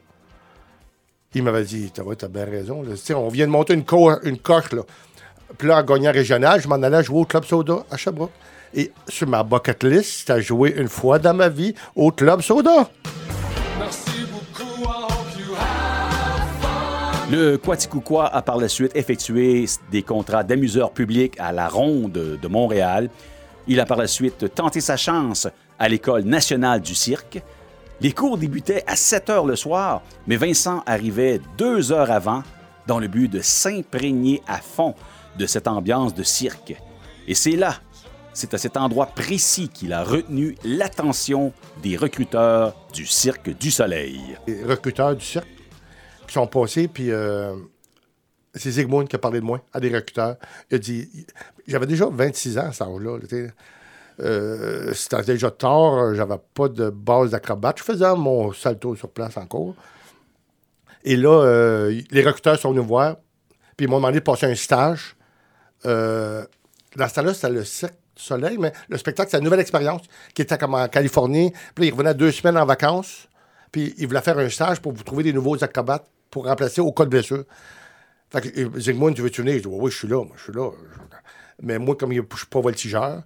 Il 1.35 1.43
m'avait 1.43 1.63
dit, 1.63 1.91
t'as 1.91 2.03
as 2.03 2.27
bien 2.29 2.45
raison. 2.45 2.83
On 3.15 3.27
vient 3.29 3.47
de 3.47 3.51
monter 3.51 3.73
une, 3.73 3.85
une 4.23 4.37
coche, 4.37 4.71
là. 4.71 4.83
Puis 5.57 5.67
là, 5.67 5.79
en 5.79 5.83
gagnant 5.83 6.11
régional, 6.11 6.61
je 6.61 6.67
m'en 6.67 6.81
allais 6.81 7.03
jouer 7.03 7.21
au 7.21 7.25
Club 7.25 7.45
Soda 7.45 7.83
à 7.89 7.97
Sherbrooke. 7.97 8.31
Et 8.73 8.91
sur 9.07 9.27
ma 9.27 9.43
bucket 9.43 9.83
list, 9.83 10.19
c'était 10.19 10.41
joué 10.41 10.73
une 10.75 10.87
fois 10.87 11.19
dans 11.19 11.33
ma 11.33 11.49
vie 11.49 11.75
au 11.95 12.11
Club 12.11 12.41
Soda. 12.41 12.89
Le 17.31 17.57
Quaticoukwa 17.57 18.27
a 18.27 18.41
par 18.41 18.57
la 18.57 18.67
suite 18.67 18.95
effectué 18.95 19.65
des 19.91 20.03
contrats 20.03 20.43
d'amuseur 20.43 20.91
public 20.91 21.35
à 21.39 21.51
la 21.51 21.67
Ronde 21.67 22.11
de 22.11 22.47
Montréal. 22.47 23.09
Il 23.67 23.79
a 23.79 23.85
par 23.85 23.97
la 23.97 24.07
suite 24.07 24.53
tenté 24.53 24.81
sa 24.81 24.97
chance 24.97 25.47
à 25.79 25.89
l'École 25.89 26.23
nationale 26.23 26.81
du 26.81 26.93
cirque. 26.93 27.41
Les 28.03 28.11
cours 28.11 28.37
débutaient 28.37 28.83
à 28.85 28.97
7 28.97 29.29
heures 29.29 29.45
le 29.45 29.55
soir, 29.55 30.03
mais 30.27 30.35
Vincent 30.35 30.83
arrivait 30.85 31.39
deux 31.57 31.93
heures 31.93 32.11
avant 32.11 32.43
dans 32.85 32.99
le 32.99 33.07
but 33.07 33.29
de 33.29 33.39
s'imprégner 33.39 34.41
à 34.45 34.57
fond 34.57 34.93
de 35.39 35.45
cette 35.45 35.69
ambiance 35.69 36.13
de 36.13 36.21
cirque. 36.21 36.75
Et 37.29 37.33
c'est 37.33 37.55
là, 37.55 37.79
c'est 38.33 38.53
à 38.53 38.57
cet 38.57 38.75
endroit 38.75 39.05
précis 39.05 39.69
qu'il 39.69 39.93
a 39.93 40.03
retenu 40.03 40.57
l'attention 40.65 41.53
des 41.81 41.95
recruteurs 41.95 42.75
du 42.93 43.05
Cirque 43.05 43.57
du 43.57 43.71
Soleil. 43.71 44.19
Les 44.47 44.65
recruteurs 44.65 45.15
du 45.15 45.23
cirque 45.23 45.47
qui 46.27 46.33
sont 46.33 46.47
passés, 46.47 46.89
puis 46.89 47.09
euh, 47.09 47.55
c'est 48.53 48.71
Zygmunt 48.71 49.05
qui 49.05 49.15
a 49.15 49.19
parlé 49.19 49.39
de 49.39 49.45
moi 49.45 49.63
à 49.71 49.79
des 49.79 49.87
recruteurs. 49.87 50.35
Il 50.69 50.75
a 50.75 50.79
dit 50.79 51.25
J'avais 51.67 51.87
déjà 51.87 52.07
26 52.11 52.57
ans 52.57 52.67
à 52.67 52.73
cet 52.73 52.81
âge-là. 52.81 53.19
Euh, 54.19 54.93
c'était 54.93 55.23
déjà 55.23 55.49
tard, 55.51 56.13
j'avais 56.13 56.39
pas 56.53 56.67
de 56.67 56.89
base 56.89 57.31
d'acrobate. 57.31 57.79
Je 57.79 57.83
faisais 57.83 58.15
mon 58.15 58.53
salto 58.53 58.95
sur 58.95 59.09
place 59.09 59.37
encore. 59.37 59.73
Et 61.03 61.15
là, 61.15 61.43
euh, 61.43 62.01
les 62.11 62.23
recruteurs 62.23 62.57
sont 62.57 62.71
venus 62.71 62.85
voir, 62.85 63.17
puis 63.75 63.85
ils 63.85 63.89
m'ont 63.89 63.97
demandé 63.97 64.19
de 64.19 64.23
passer 64.23 64.45
un 64.45 64.55
stage. 64.55 65.15
Euh, 65.85 66.45
dans 66.95 67.07
ce 67.07 67.15
temps-là, 67.15 67.33
c'était 67.33 67.49
le 67.49 67.65
Cirque 67.65 67.95
Soleil, 68.15 68.57
mais 68.57 68.71
le 68.87 68.97
spectacle, 68.97 69.31
c'est 69.31 69.37
une 69.37 69.43
nouvelle 69.43 69.59
expérience 69.59 70.01
qui 70.33 70.43
était 70.43 70.57
comme 70.57 70.75
en 70.75 70.87
Californie. 70.87 71.51
Puis 71.75 71.83
là, 71.83 71.87
ils 71.87 71.91
revenaient 71.91 72.13
deux 72.13 72.31
semaines 72.31 72.57
en 72.57 72.65
vacances, 72.65 73.27
puis 73.71 73.93
ils 73.97 74.07
voulaient 74.07 74.21
faire 74.21 74.37
un 74.37 74.49
stage 74.49 74.79
pour 74.79 74.93
vous 74.93 75.03
trouver 75.03 75.23
des 75.23 75.33
nouveaux 75.33 75.61
acrobates 75.61 76.07
pour 76.29 76.45
remplacer 76.45 76.79
au 76.79 76.91
cas 76.91 77.03
de 77.05 77.09
blessure. 77.09 77.43
Fait 78.29 78.41
que 78.41 78.79
Zygmunt, 78.79 79.13
tu 79.13 79.21
veux-tu 79.21 79.41
venir? 79.41 79.57
Je 79.57 79.63
dis, 79.63 79.67
oui, 79.67 79.91
je 79.91 79.97
suis 79.97 80.07
là, 80.07 80.23
moi, 80.23 80.35
je 80.37 80.43
suis 80.43 80.53
là. 80.53 80.71
Mais 81.61 81.77
moi, 81.77 81.95
comme 81.95 82.13
je 82.13 82.21
ne 82.21 82.25
suis 82.35 82.47
pas 82.47 82.61
voltigeur, 82.61 83.23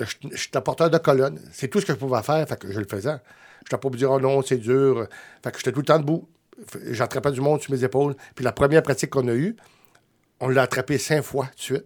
je, 0.00 0.36
suis 0.36 0.50
porteur 0.50 0.90
de 0.90 0.98
colonne. 0.98 1.40
C'est 1.52 1.68
tout 1.68 1.80
ce 1.80 1.86
que 1.86 1.92
je 1.92 1.98
pouvais 1.98 2.22
faire, 2.22 2.46
je 2.68 2.78
le 2.78 2.86
faisais. 2.88 3.10
Je 3.10 3.14
n'étais 3.14 3.70
pas 3.70 3.78
pour 3.78 3.90
dire, 3.92 4.10
oh 4.10 4.20
non, 4.20 4.42
c'est 4.42 4.58
dur. 4.58 5.06
Fait 5.42 5.50
que 5.50 5.58
j'étais 5.58 5.72
tout 5.72 5.80
le 5.80 5.84
temps 5.84 5.98
debout. 5.98 6.28
J'attrapais 6.90 7.32
du 7.32 7.40
monde 7.40 7.60
sur 7.60 7.72
mes 7.72 7.82
épaules. 7.84 8.14
Puis 8.34 8.44
la 8.44 8.52
première 8.52 8.82
pratique 8.82 9.10
qu'on 9.10 9.28
a 9.28 9.34
eue, 9.34 9.56
on 10.40 10.48
l'a 10.48 10.62
attrapé 10.62 10.98
cinq 10.98 11.22
fois 11.22 11.46
de 11.56 11.60
suite. 11.60 11.84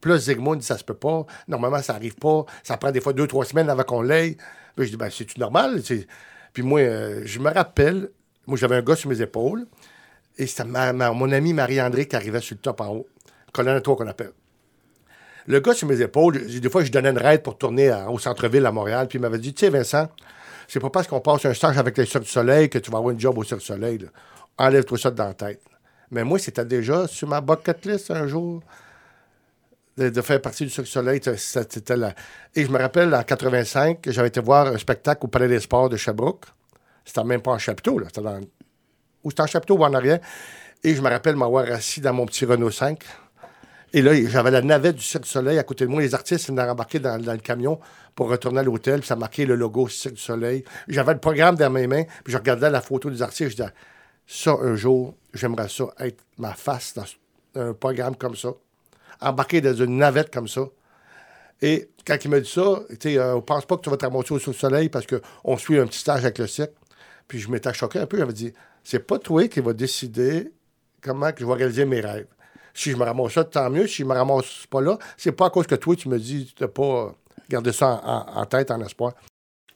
Plus 0.00 0.26
dit, 0.26 0.36
ça 0.62 0.76
se 0.76 0.84
peut 0.84 0.94
pas. 0.94 1.24
Normalement, 1.46 1.80
ça 1.80 1.94
arrive 1.94 2.16
pas. 2.16 2.44
Ça 2.64 2.76
prend 2.76 2.90
des 2.90 3.00
fois 3.00 3.12
deux, 3.12 3.28
trois 3.28 3.44
semaines 3.44 3.70
avant 3.70 3.84
qu'on 3.84 4.02
l'aille. 4.02 4.36
Je 4.76 4.84
dis, 4.84 4.96
ben, 4.96 5.08
c'est-tu 5.10 5.38
normal? 5.38 5.80
Puis 6.52 6.62
moi, 6.62 6.80
euh, 6.80 7.22
je 7.24 7.38
me 7.38 7.50
rappelle, 7.50 8.10
moi, 8.46 8.58
j'avais 8.58 8.76
un 8.76 8.82
gars 8.82 8.96
sur 8.96 9.08
mes 9.08 9.22
épaules. 9.22 9.66
Et 10.38 10.46
c'était 10.46 10.64
mon 10.64 11.30
ami 11.30 11.52
Marie-André 11.52 12.08
qui 12.08 12.16
arrivait 12.16 12.40
sur 12.40 12.56
le 12.56 12.60
top 12.60 12.80
en 12.80 12.88
haut. 12.88 13.08
Colonne 13.52 13.80
toi 13.80 13.94
qu'on 13.96 14.06
appelle. 14.06 14.32
Le 15.46 15.60
gars 15.60 15.74
sur 15.74 15.88
mes 15.88 16.00
épaules, 16.00 16.46
des 16.46 16.70
fois, 16.70 16.84
je 16.84 16.90
donnais 16.92 17.10
une 17.10 17.18
raide 17.18 17.42
pour 17.42 17.58
tourner 17.58 17.92
au 18.08 18.18
centre-ville 18.18 18.64
à 18.64 18.72
Montréal, 18.72 19.08
puis 19.08 19.18
il 19.18 19.22
m'avait 19.22 19.38
dit 19.38 19.52
Tu 19.54 19.66
sais, 19.66 19.70
Vincent, 19.70 20.08
c'est 20.68 20.80
pas 20.80 20.90
parce 20.90 21.06
qu'on 21.06 21.20
passe 21.20 21.44
un 21.44 21.54
stage 21.54 21.78
avec 21.78 21.98
les 21.98 22.06
Cirque 22.06 22.24
du 22.24 22.30
Soleil 22.30 22.70
que 22.70 22.78
tu 22.78 22.90
vas 22.90 22.98
avoir 22.98 23.14
un 23.14 23.18
job 23.18 23.36
au 23.36 23.44
Cirque 23.44 23.60
du 23.60 23.66
Soleil. 23.66 23.98
Enlève-toi 24.58 24.98
ça 24.98 25.10
dans 25.10 25.26
la 25.26 25.34
tête. 25.34 25.60
Mais 26.10 26.24
moi, 26.24 26.38
c'était 26.38 26.64
déjà 26.64 27.06
sur 27.08 27.28
ma 27.28 27.40
bucket 27.40 27.84
list 27.86 28.10
un 28.10 28.26
jour 28.26 28.62
de, 29.96 30.22
faire 30.22 30.40
partie 30.40 30.64
du 30.64 30.70
Cirque 30.70 30.86
du 30.86 30.92
Soleil. 30.92 31.20
C'était 31.36 31.96
là. 31.96 32.14
Et 32.54 32.64
je 32.64 32.70
me 32.70 32.78
rappelle, 32.78 33.14
en 33.14 33.22
85, 33.22 33.98
j'avais 34.06 34.28
été 34.28 34.40
voir 34.40 34.68
un 34.68 34.78
spectacle 34.78 35.24
au 35.24 35.28
Palais 35.28 35.48
des 35.48 35.60
Sports 35.60 35.88
de 35.88 35.96
Sherbrooke. 35.96 36.46
C'était 37.04 37.24
même 37.24 37.42
pas 37.42 37.50
en 37.50 37.58
chapiteau, 37.58 37.98
là. 37.98 38.06
C'était. 38.14 38.28
Ou 39.24 39.30
c'était 39.30 39.42
en 39.42 39.46
chapiteau 39.46 39.76
ou 39.76 39.84
en 39.84 39.92
arrière. 39.94 40.20
Et 40.84 40.94
je 40.94 41.02
me 41.02 41.08
rappelle 41.08 41.36
m'avoir 41.36 41.64
assis 41.70 42.00
dans 42.00 42.12
mon 42.12 42.26
petit 42.26 42.44
Renault 42.44 42.70
5 42.70 42.98
et 43.94 44.00
là, 44.00 44.14
j'avais 44.26 44.50
la 44.50 44.62
navette 44.62 44.96
du 44.96 45.02
Cirque 45.02 45.24
du 45.24 45.30
Soleil 45.30 45.58
à 45.58 45.64
côté 45.64 45.84
de 45.84 45.90
moi. 45.90 46.00
Les 46.00 46.14
artistes 46.14 46.48
venaient 46.48 46.62
embarquer 46.62 46.98
dans, 46.98 47.18
le 47.18 47.38
camion 47.38 47.78
pour 48.14 48.30
retourner 48.30 48.60
à 48.60 48.62
l'hôtel. 48.62 49.00
Puis 49.00 49.08
ça 49.08 49.16
marquait 49.16 49.44
le 49.44 49.54
logo 49.54 49.88
Cirque 49.88 50.14
du 50.14 50.20
Soleil. 50.20 50.64
J'avais 50.88 51.12
le 51.12 51.20
programme 51.20 51.56
dans 51.56 51.68
mes 51.68 51.86
mains. 51.86 52.04
Puis 52.24 52.32
je 52.32 52.38
regardais 52.38 52.70
la 52.70 52.80
photo 52.80 53.10
des 53.10 53.20
artistes. 53.20 53.50
Je 53.50 53.56
disais, 53.56 53.72
ça, 54.26 54.52
un 54.62 54.76
jour, 54.76 55.14
j'aimerais 55.34 55.68
ça 55.68 55.84
être 55.98 56.24
ma 56.38 56.54
face 56.54 56.94
dans 56.94 57.04
un 57.60 57.74
programme 57.74 58.16
comme 58.16 58.34
ça. 58.34 58.50
Embarqué 59.20 59.60
dans 59.60 59.74
une 59.74 59.98
navette 59.98 60.32
comme 60.32 60.48
ça. 60.48 60.62
Et 61.60 61.90
quand 62.06 62.16
il 62.24 62.30
m'a 62.30 62.40
dit 62.40 62.50
ça, 62.50 62.80
tu 62.98 63.18
euh, 63.18 63.36
on 63.36 63.42
pense 63.42 63.66
pas 63.66 63.76
que 63.76 63.82
tu 63.82 63.90
vas 63.90 63.96
te 63.96 64.06
ramasser 64.06 64.32
au 64.32 64.38
Soleil 64.38 64.88
parce 64.88 65.06
qu'on 65.06 65.56
suit 65.58 65.78
un 65.78 65.86
petit 65.86 65.98
stage 65.98 66.24
avec 66.24 66.38
le 66.38 66.46
cirque. 66.46 66.72
Puis 67.28 67.38
je 67.38 67.50
m'étais 67.50 67.72
choqué 67.74 67.98
un 67.98 68.06
peu. 68.06 68.16
J'avais 68.16 68.32
dit, 68.32 68.52
c'est 68.82 69.06
pas 69.06 69.18
toi 69.18 69.46
qui 69.48 69.60
va 69.60 69.74
décider 69.74 70.50
comment 71.02 71.30
que 71.30 71.40
je 71.40 71.46
vais 71.46 71.54
réaliser 71.54 71.84
mes 71.84 72.00
rêves. 72.00 72.26
Si 72.74 72.90
je 72.90 72.96
me 72.96 73.04
ramasse 73.04 73.32
ça, 73.32 73.44
tant 73.44 73.70
mieux. 73.70 73.86
Si 73.86 74.02
je 74.02 74.04
me 74.04 74.14
ramasse 74.14 74.66
pas 74.70 74.80
là, 74.80 74.98
c'est 75.16 75.32
pas 75.32 75.46
à 75.46 75.50
cause 75.50 75.66
que 75.66 75.74
toi, 75.74 75.94
tu 75.96 76.08
me 76.08 76.18
dis 76.18 76.54
de 76.58 76.66
pas 76.66 77.14
garder 77.48 77.72
ça 77.72 78.00
en, 78.04 78.44
tête, 78.46 78.70
en 78.70 78.80
espoir. 78.80 79.12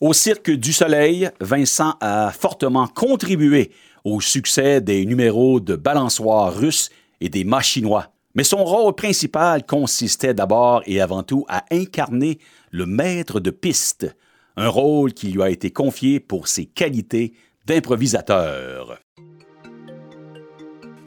Au 0.01 0.13
Cirque 0.13 0.51
du 0.51 0.73
Soleil, 0.73 1.31
Vincent 1.41 1.95
a 2.01 2.31
fortement 2.33 2.87
contribué 2.87 3.73
au 4.05 4.21
succès 4.21 4.81
des 4.81 5.05
numéros 5.07 5.61
de 5.61 5.75
balançoires 5.75 6.55
russes 6.55 6.91
et 7.21 7.29
des 7.29 7.45
mâts 7.45 7.63
chinois. 7.63 8.13
Mais 8.35 8.45
son 8.45 8.63
rôle 8.65 8.95
principal 8.95 9.65
consistait 9.65 10.35
d'abord 10.35 10.83
et 10.85 11.01
avant 11.01 11.23
tout 11.23 11.47
à 11.49 11.65
incarner 11.71 12.39
le 12.71 12.85
maître 12.85 13.41
de 13.41 13.51
piste, 13.51 14.15
un 14.57 14.69
rôle 14.69 15.15
qui 15.15 15.29
lui 15.29 15.43
a 15.43 15.49
été 15.49 15.71
confié 15.71 16.21
pour 16.21 16.47
ses 16.47 16.67
qualités 16.67 17.33
d'improvisateur. 17.65 18.99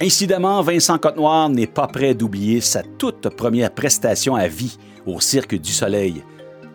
Incidemment, 0.02 0.62
Vincent 0.62 0.98
Cotenoir 0.98 1.50
n'est 1.50 1.68
pas 1.68 1.86
prêt 1.88 2.14
d'oublier 2.14 2.62
sa 2.62 2.84
toute 2.84 3.28
première 3.36 3.70
prestation 3.70 4.34
à 4.34 4.48
vie 4.48 4.78
au 5.06 5.20
Cirque 5.20 5.56
du 5.56 5.74
Soleil. 5.74 6.24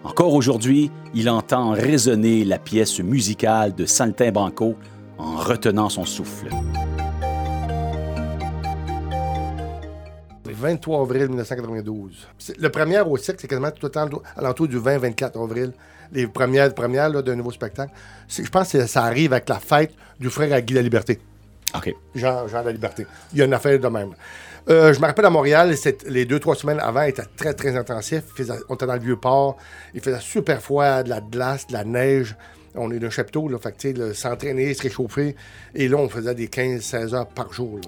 Encore 0.02 0.34
aujourd'hui, 0.34 0.90
il 1.14 1.30
entend 1.30 1.70
résonner 1.70 2.44
la 2.44 2.58
pièce 2.58 3.00
musicale 3.00 3.74
de 3.74 4.30
Banco 4.30 4.74
en 5.16 5.36
retenant 5.36 5.88
son 5.88 6.04
souffle. 6.04 6.50
Le 10.46 10.52
23 10.52 11.00
avril 11.00 11.28
1992. 11.28 12.28
Le 12.58 12.68
premier 12.68 13.00
au 13.00 13.16
cirque, 13.16 13.40
c'est 13.40 13.48
quasiment 13.48 13.70
tout 13.70 13.86
le 13.86 13.90
temps 13.90 14.06
à 14.36 14.42
l'entour 14.42 14.68
du 14.68 14.78
20-24 14.78 15.42
avril. 15.42 15.72
Les 16.12 16.26
premières, 16.26 16.74
premières 16.74 17.10
d'un 17.22 17.36
nouveau 17.36 17.52
spectacle. 17.52 17.94
Je 18.28 18.46
pense 18.50 18.70
que 18.70 18.86
ça 18.86 19.04
arrive 19.04 19.32
avec 19.32 19.48
la 19.48 19.60
fête 19.60 19.94
du 20.20 20.28
frère 20.28 20.52
à 20.52 20.60
Guy 20.60 20.74
la 20.74 20.82
Liberté. 20.82 21.18
OK. 21.76 21.94
Jean, 22.14 22.46
Jean 22.48 22.62
la 22.62 22.72
Liberté. 22.72 23.06
Il 23.32 23.38
y 23.38 23.42
a 23.42 23.44
une 23.44 23.54
affaire 23.54 23.78
de 23.78 23.88
même. 23.88 24.14
Euh, 24.70 24.94
je 24.94 25.00
me 25.00 25.06
rappelle 25.06 25.26
à 25.26 25.30
Montréal, 25.30 25.74
les 26.06 26.24
deux, 26.24 26.38
trois 26.38 26.54
semaines 26.54 26.80
avant 26.80 27.02
étaient 27.02 27.22
très, 27.36 27.52
très 27.52 27.76
intensifs. 27.76 28.24
on 28.68 28.74
était 28.74 28.86
dans 28.86 28.94
le 28.94 29.00
vieux 29.00 29.16
port. 29.16 29.56
Il 29.92 30.00
faisait 30.00 30.20
super 30.20 30.60
froid, 30.62 31.02
de 31.02 31.10
la 31.10 31.20
glace, 31.20 31.66
de 31.66 31.74
la 31.74 31.84
neige. 31.84 32.34
On 32.74 32.90
est 32.90 32.98
d'un 32.98 33.10
chapiteau, 33.10 33.48
là, 33.48 33.58
fait 33.58 34.14
s'entraîner, 34.14 34.72
se 34.72 34.82
réchauffer. 34.82 35.36
Et 35.74 35.88
là, 35.88 35.96
on 35.98 36.08
faisait 36.08 36.34
des 36.34 36.48
15-16 36.48 37.14
heures 37.14 37.28
par 37.28 37.52
jour. 37.52 37.78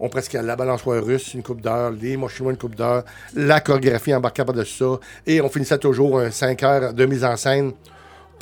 On 0.00 0.08
presque 0.08 0.32
la 0.32 0.56
balançoire 0.56 1.04
russe, 1.04 1.32
une 1.34 1.44
coupe 1.44 1.60
d'heure, 1.60 1.92
les 1.92 2.18
chinois, 2.28 2.50
une 2.50 2.58
coupe 2.58 2.74
d'heure, 2.74 3.04
la 3.34 3.60
chorégraphie 3.60 4.12
embarquée 4.12 4.42
de 4.44 4.64
ça. 4.64 4.98
Et 5.26 5.40
on 5.40 5.48
finissait 5.48 5.78
toujours 5.78 6.18
un 6.18 6.32
5 6.32 6.62
heures 6.64 6.92
de 6.92 7.06
mise 7.06 7.24
en 7.24 7.36
scène 7.36 7.72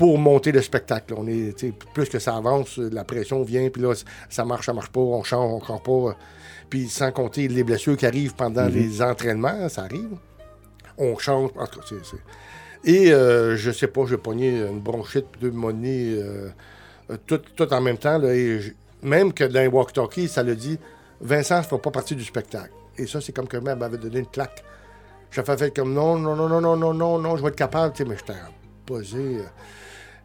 pour 0.00 0.16
monter 0.16 0.50
le 0.50 0.62
spectacle. 0.62 1.12
On 1.14 1.26
est, 1.26 1.74
plus 1.92 2.08
que 2.08 2.18
ça 2.18 2.34
avance, 2.34 2.78
la 2.78 3.04
pression 3.04 3.42
vient, 3.42 3.68
puis 3.68 3.82
là, 3.82 3.92
ça 4.30 4.46
marche, 4.46 4.64
ça 4.64 4.72
marche 4.72 4.88
pas, 4.88 5.00
on 5.00 5.22
change, 5.22 5.52
on 5.52 5.62
change 5.62 5.82
pas. 5.82 6.16
Puis 6.70 6.88
sans 6.88 7.12
compter 7.12 7.48
les 7.48 7.62
blessures 7.64 7.98
qui 7.98 8.06
arrivent 8.06 8.34
pendant 8.34 8.64
mhm. 8.64 8.72
les 8.72 9.02
entraînements, 9.02 9.68
ça 9.68 9.82
arrive. 9.82 10.16
On 10.96 11.18
change, 11.18 11.50
en 11.54 11.66
tout 11.66 11.80
cas, 11.80 11.86
c'est... 12.02 12.90
Et 12.90 13.12
euh, 13.12 13.58
je 13.58 13.70
sais 13.70 13.88
pas, 13.88 14.06
j'ai 14.06 14.16
pogné 14.16 14.60
une 14.60 14.80
bronchite, 14.80 15.26
deux 15.38 15.50
monnaies, 15.50 16.14
euh, 16.14 16.48
tout, 17.26 17.42
tout, 17.54 17.70
en 17.70 17.82
même 17.82 17.98
temps. 17.98 18.16
Là, 18.16 18.34
et 18.34 18.58
même 19.02 19.34
que 19.34 19.44
dans 19.44 19.60
les 19.60 19.68
walk-talkie, 19.68 20.28
ça 20.28 20.42
le 20.42 20.56
dit, 20.56 20.78
Vincent 21.20 21.60
ne 21.60 21.76
pas 21.76 21.90
partie 21.90 22.16
du 22.16 22.24
spectacle. 22.24 22.72
Et 22.96 23.06
ça, 23.06 23.20
c'est 23.20 23.32
comme 23.32 23.48
que 23.48 23.58
même 23.58 23.78
m'avait 23.78 23.98
donné 23.98 24.20
une 24.20 24.26
claque. 24.28 24.64
J'ai 25.30 25.42
fait 25.42 25.76
comme 25.76 25.92
non, 25.92 26.18
non, 26.18 26.34
non, 26.34 26.48
non, 26.48 26.62
non, 26.62 26.74
non, 26.74 26.94
non, 26.94 27.18
non, 27.18 27.36
je 27.36 27.42
vais 27.42 27.48
être 27.48 27.56
capable, 27.56 27.92
mais 28.08 28.16
j'étais 28.16 28.40
posé. 28.86 29.18
Euh, 29.18 29.42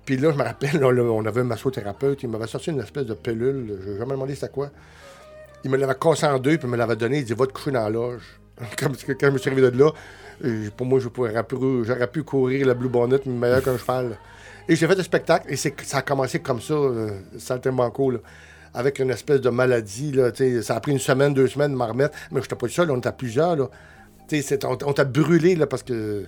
puis 0.05 0.17
là, 0.17 0.31
je 0.31 0.37
me 0.37 0.43
rappelle, 0.43 0.83
on 0.83 1.25
avait 1.25 1.41
un 1.41 1.45
massothérapeute, 1.45 2.21
il 2.23 2.29
m'avait 2.29 2.47
sorti 2.47 2.69
une 2.69 2.79
espèce 2.79 3.05
de 3.05 3.15
pilule, 3.15 3.79
je 3.83 3.89
n'ai 3.89 3.97
jamais 3.97 4.11
demandé 4.11 4.35
c'était 4.35 4.49
quoi. 4.49 4.69
Il 5.63 5.71
me 5.71 5.77
l'avait 5.77 5.95
cassé 5.95 6.27
en 6.27 6.37
deux, 6.37 6.57
puis 6.57 6.67
il 6.67 6.71
me 6.71 6.77
l'avait 6.77 6.95
donné, 6.95 7.19
il 7.19 7.25
dit 7.25 7.33
Va 7.33 7.47
te 7.47 7.53
coucher 7.53 7.71
dans 7.71 7.81
la 7.81 7.89
loge. 7.89 8.39
Comme 8.77 8.93
quand 8.95 9.27
je 9.27 9.31
me 9.31 9.37
suis 9.37 9.49
arrivé 9.49 9.71
de 9.71 9.77
là, 9.77 9.91
pour 10.77 10.85
moi, 10.85 10.99
j'aurais 10.99 12.07
pu, 12.07 12.23
courir 12.23 12.67
la 12.67 12.73
Blue 12.75 12.89
Bonnet, 12.89 13.19
mais 13.25 13.33
meilleur 13.33 13.63
qu'un 13.63 13.77
cheval. 13.77 14.17
Et 14.67 14.75
j'ai 14.75 14.87
fait 14.87 14.95
le 14.95 15.03
spectacle, 15.03 15.47
et 15.51 15.55
ça 15.55 15.97
a 15.97 16.01
commencé 16.01 16.39
comme 16.39 16.59
ça, 16.59 16.73
euh, 16.73 17.19
saltimbanco, 17.37 18.11
là, 18.11 18.19
avec 18.73 18.99
une 18.99 19.11
espèce 19.11 19.41
de 19.41 19.49
maladie. 19.49 20.11
Là, 20.11 20.31
ça 20.61 20.75
a 20.75 20.79
pris 20.79 20.91
une 20.91 20.99
semaine, 20.99 21.33
deux 21.33 21.47
semaines 21.47 21.71
de 21.71 21.77
m'en 21.77 21.87
remettre, 21.87 22.17
mais 22.31 22.41
je 22.41 22.45
n'étais 22.45 22.55
pas 22.55 22.67
seul, 22.67 22.89
on 22.91 22.97
était 22.97 23.11
plusieurs. 23.11 23.55
Là. 23.55 23.69
On 24.61 24.93
t'a 24.93 25.03
brûlé 25.03 25.55
là, 25.55 25.67
parce 25.67 25.83
que 25.83 26.25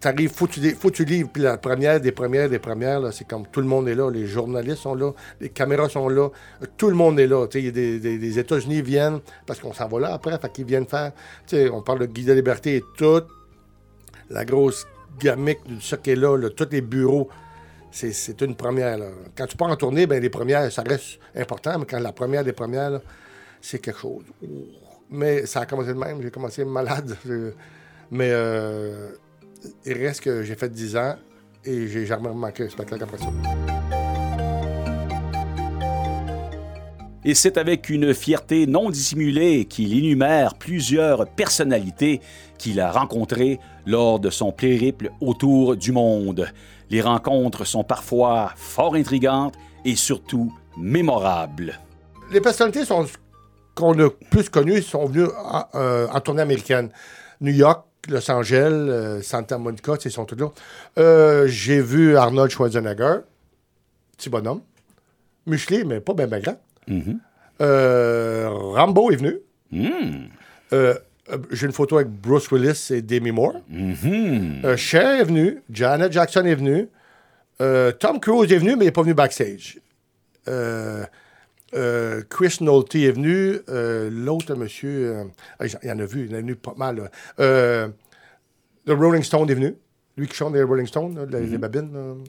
t'arrives, 0.00 0.30
faut 0.30 0.46
tu, 0.46 0.60
faut 0.74 0.90
tu 0.90 1.04
livres, 1.04 1.30
puis 1.32 1.42
la 1.42 1.56
première 1.56 2.00
des 2.00 2.12
premières 2.12 2.48
des 2.48 2.58
premières, 2.58 3.12
c'est 3.12 3.26
comme 3.26 3.46
tout 3.46 3.60
le 3.60 3.66
monde 3.66 3.88
est 3.88 3.94
là, 3.94 4.10
les 4.10 4.26
journalistes 4.26 4.78
sont 4.82 4.94
là, 4.94 5.12
les 5.40 5.50
caméras 5.50 5.88
sont 5.88 6.08
là, 6.08 6.30
tout 6.76 6.88
le 6.88 6.94
monde 6.94 7.20
est 7.20 7.26
là. 7.26 7.46
Des, 7.46 7.70
des, 7.70 7.98
des 7.98 8.38
États-Unis 8.38 8.82
viennent, 8.82 9.20
parce 9.46 9.60
qu'on 9.60 9.72
s'en 9.72 9.86
va 9.88 10.00
là 10.00 10.14
après, 10.14 10.36
fait 10.38 10.52
qu'ils 10.52 10.64
viennent 10.64 10.86
faire, 10.86 11.12
on 11.72 11.82
parle 11.82 12.00
de 12.00 12.06
Guy 12.06 12.24
de 12.24 12.32
Liberté 12.32 12.76
et 12.76 12.84
tout, 12.96 13.22
la 14.30 14.44
grosse 14.44 14.86
gamique 15.20 15.60
du 15.64 15.76
est 16.10 16.16
là, 16.16 16.50
tous 16.50 16.68
les 16.70 16.80
bureaux, 16.80 17.28
c'est 17.92 18.40
une 18.42 18.56
première. 18.56 18.98
Quand 19.36 19.46
tu 19.46 19.56
pars 19.56 19.70
en 19.70 19.76
tournée, 19.76 20.06
ben 20.06 20.20
les 20.20 20.28
premières, 20.28 20.70
ça 20.70 20.82
reste 20.82 21.18
important, 21.34 21.78
mais 21.78 21.86
quand 21.86 22.00
la 22.00 22.12
première 22.12 22.44
des 22.44 22.52
premières, 22.52 23.00
c'est 23.60 23.78
quelque 23.78 24.00
chose. 24.00 24.24
Mais 25.08 25.46
ça 25.46 25.60
a 25.60 25.66
commencé 25.66 25.94
de 25.94 25.98
même, 25.98 26.20
j'ai 26.20 26.30
commencé 26.30 26.64
malade. 26.64 27.16
Mais 28.10 28.30
euh, 28.30 29.10
il 29.84 29.92
reste 29.94 30.20
que 30.20 30.42
j'ai 30.42 30.54
fait 30.54 30.68
10 30.68 30.96
ans 30.96 31.16
et 31.64 31.88
j'ai 31.88 32.06
jamais 32.06 32.32
manqué 32.32 32.64
un 32.64 32.68
spectacle 32.68 33.04
après 33.04 33.18
ça. 33.18 33.26
Et 37.24 37.34
c'est 37.34 37.58
avec 37.58 37.90
une 37.90 38.14
fierté 38.14 38.68
non 38.68 38.88
dissimulée 38.88 39.64
qu'il 39.64 39.98
énumère 39.98 40.54
plusieurs 40.54 41.26
personnalités 41.26 42.20
qu'il 42.56 42.80
a 42.80 42.92
rencontrées 42.92 43.58
lors 43.84 44.20
de 44.20 44.30
son 44.30 44.52
périple 44.52 45.10
autour 45.20 45.76
du 45.76 45.90
monde. 45.90 46.46
Les 46.88 47.00
rencontres 47.00 47.64
sont 47.64 47.82
parfois 47.82 48.52
fort 48.54 48.94
intrigantes 48.94 49.54
et 49.84 49.96
surtout 49.96 50.52
mémorables. 50.78 51.80
Les 52.30 52.40
personnalités 52.40 52.84
qu'on 53.74 53.98
a 53.98 54.10
plus 54.30 54.48
connues 54.48 54.82
sont 54.82 55.06
venues 55.06 55.26
en, 55.36 55.64
euh, 55.74 56.06
en 56.06 56.20
tournée 56.20 56.42
américaine. 56.42 56.90
New 57.40 57.52
York, 57.52 57.86
Los 58.08 58.30
Angeles, 58.30 58.72
euh, 58.72 59.22
Santa 59.22 59.58
Monica, 59.58 59.94
ils 60.04 60.10
sont 60.10 60.24
tous 60.24 60.36
là. 60.36 60.50
Euh, 60.98 61.46
j'ai 61.46 61.80
vu 61.80 62.16
Arnold 62.16 62.50
Schwarzenegger, 62.50 63.18
petit 64.16 64.28
bonhomme. 64.28 64.60
Musclé, 65.46 65.84
mais 65.84 66.00
pas 66.00 66.14
bien 66.14 66.26
grand. 66.26 66.60
Mm-hmm. 66.88 67.18
Euh, 67.60 68.48
Rambo 68.50 69.10
est 69.10 69.16
venu. 69.16 69.38
Mm. 69.70 70.26
j'ai 71.50 71.66
une 71.66 71.72
photo 71.72 71.96
avec 71.96 72.08
Bruce 72.08 72.50
Willis 72.50 72.88
et 72.90 73.02
Demi 73.02 73.32
Moore. 73.32 73.60
Mm-hmm. 73.72 74.76
Cher 74.76 75.20
est 75.20 75.24
venu. 75.24 75.62
Janet 75.70 76.12
Jackson 76.12 76.44
est 76.44 76.54
venu. 76.54 76.88
Tom 77.98 78.20
Cruise 78.20 78.52
est 78.52 78.58
venu, 78.58 78.76
mais 78.76 78.84
il 78.84 78.88
n'est 78.88 78.92
pas 78.92 79.02
venu 79.02 79.14
backstage. 79.14 79.78
Chris 82.28 82.58
Nolte 82.60 82.94
est 82.94 83.10
venu. 83.10 83.58
L'autre 83.68 84.54
monsieur, 84.54 85.24
il 85.60 85.78
y 85.82 85.90
en 85.90 85.98
a 85.98 86.04
vu, 86.04 86.26
il 86.26 86.34
en 86.34 86.38
a 86.38 86.40
venu 86.40 86.56
pas 86.56 86.74
mal. 86.76 87.10
Le 87.38 87.92
Rolling 88.94 89.22
Stone 89.22 89.50
est 89.50 89.54
venu. 89.54 89.74
Lui 90.16 90.26
qui 90.26 90.34
chante 90.34 90.54
les 90.54 90.62
Rolling 90.62 90.86
Stones, 90.86 91.28
les, 91.30 91.40
mm-hmm. 91.40 91.58
babines. 91.58 92.24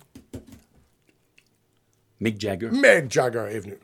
Mick 2.20 2.40
Jagger. 2.40 2.70
Mick 2.72 3.10
Jagger 3.10 3.46
est 3.52 3.60
venu. 3.60 3.78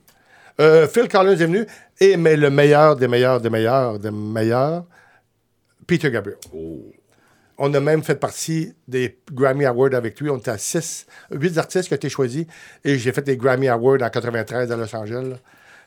Euh, 0.59 0.87
Phil 0.87 1.07
Collins 1.07 1.31
est 1.31 1.45
venu. 1.45 1.65
Et 1.99 2.17
mais 2.17 2.35
le 2.35 2.49
meilleur 2.49 2.95
des 2.95 3.07
meilleurs 3.07 3.39
des 3.39 3.49
meilleurs 3.49 3.99
des 3.99 4.11
meilleurs, 4.11 4.85
Peter 5.87 6.11
Gabriel. 6.11 6.39
Oh. 6.53 6.91
On 7.57 7.73
a 7.73 7.79
même 7.79 8.03
fait 8.03 8.15
partie 8.15 8.73
des 8.87 9.19
Grammy 9.31 9.65
Awards 9.65 9.93
avec 9.93 10.19
lui. 10.19 10.29
On 10.29 10.37
était 10.37 10.51
à 10.51 10.57
six, 10.57 11.05
huit 11.31 11.57
artistes 11.57 11.87
qui 11.87 11.93
ont 11.93 11.97
été 11.97 12.09
choisis. 12.09 12.45
Et 12.83 12.97
j'ai 12.97 13.11
fait 13.11 13.21
des 13.21 13.37
Grammy 13.37 13.69
Awards 13.69 14.01
en 14.01 14.09
93 14.09 14.71
à 14.71 14.75
Los 14.75 14.95
Angeles. 14.95 15.37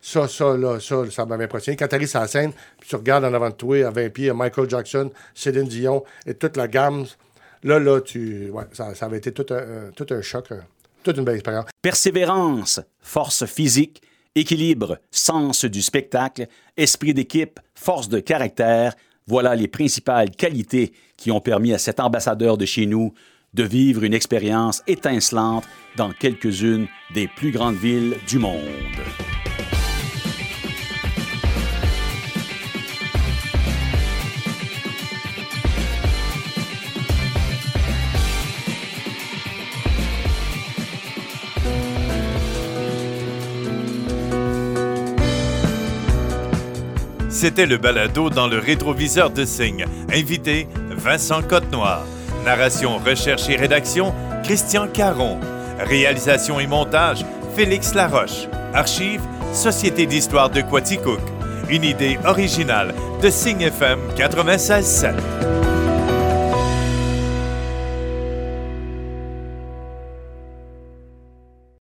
Ça, 0.09 0.29
ça, 0.29 0.57
là, 0.57 0.79
ça, 0.79 1.03
ça 1.11 1.27
m'avait 1.27 1.47
impressionné. 1.47 1.77
Quand 1.77 1.89
tu 1.89 1.97
arrives 1.97 2.07
sur 2.07 2.21
la 2.21 2.29
scène, 2.29 2.53
puis 2.79 2.89
tu 2.89 2.95
regardes 2.95 3.25
en 3.25 3.35
avant 3.35 3.51
de 3.51 3.57
toi, 3.57 3.85
à 3.89 3.91
20 3.91 4.11
pieds, 4.11 4.33
Michael 4.33 4.71
Jackson, 4.71 5.11
Céline 5.35 5.67
Dion 5.67 6.05
et 6.25 6.35
toute 6.35 6.57
la 6.57 6.69
gamme, 6.69 7.07
là, 7.65 7.81
là, 7.81 8.01
tu, 8.01 8.49
ouais, 8.51 8.63
ça, 8.73 8.95
ça 8.95 9.07
avait 9.07 9.19
été 9.19 9.33
tout 9.33 9.47
un, 9.53 9.91
tout 9.97 10.07
un 10.11 10.23
choc, 10.23 10.53
euh, 10.53 10.61
toute 11.03 11.17
une 11.17 11.25
belle 11.25 11.35
expérience. 11.35 11.65
Persévérance, 11.83 12.81
force 13.01 13.47
physique, 13.47 14.01
équilibre, 14.37 15.01
sens 15.11 15.65
du 15.65 15.83
spectacle, 15.83 16.47
esprit 16.77 17.13
d'équipe, 17.13 17.59
force 17.75 18.09
de 18.09 18.21
caractère, 18.21 18.95
voilà 19.27 19.57
les 19.57 19.67
principales 19.67 20.31
qualités 20.31 20.93
qui 21.17 21.33
ont 21.33 21.41
permis 21.41 21.75
à 21.75 21.79
cet 21.79 21.99
ambassadeur 21.99 22.57
de 22.57 22.65
chez 22.65 22.87
nous 22.87 23.13
de 23.55 23.65
vivre 23.65 24.05
une 24.05 24.15
expérience 24.15 24.85
étincelante 24.87 25.65
dans 25.97 26.13
quelques-unes 26.13 26.87
des 27.13 27.27
plus 27.27 27.51
grandes 27.51 27.75
villes 27.75 28.15
du 28.29 28.39
monde. 28.39 28.63
C'était 47.39 47.67
le 47.67 47.77
balado 47.77 48.31
dans 48.31 48.49
le 48.49 48.59
rétroviseur 48.59 49.29
de 49.29 49.45
Signe. 49.45 49.85
Invité, 50.11 50.67
Vincent 50.89 51.43
Côte-Noir. 51.43 52.07
Narration, 52.47 52.97
recherche 52.97 53.51
et 53.51 53.57
rédaction, 53.57 54.15
Christian 54.43 54.89
Caron. 54.89 55.39
Réalisation 55.79 56.59
et 56.61 56.67
montage, 56.67 57.27
Félix 57.55 57.93
Laroche. 57.93 58.49
Archives, 58.73 59.21
Société 59.53 60.07
d'histoire 60.07 60.49
de 60.49 60.63
Quaticook. 60.63 61.21
Une 61.69 61.85
idée 61.85 62.19
originale 62.25 62.95
de 63.23 63.29
Signe 63.29 63.61
FM 63.61 63.99
96.7. 64.17 65.66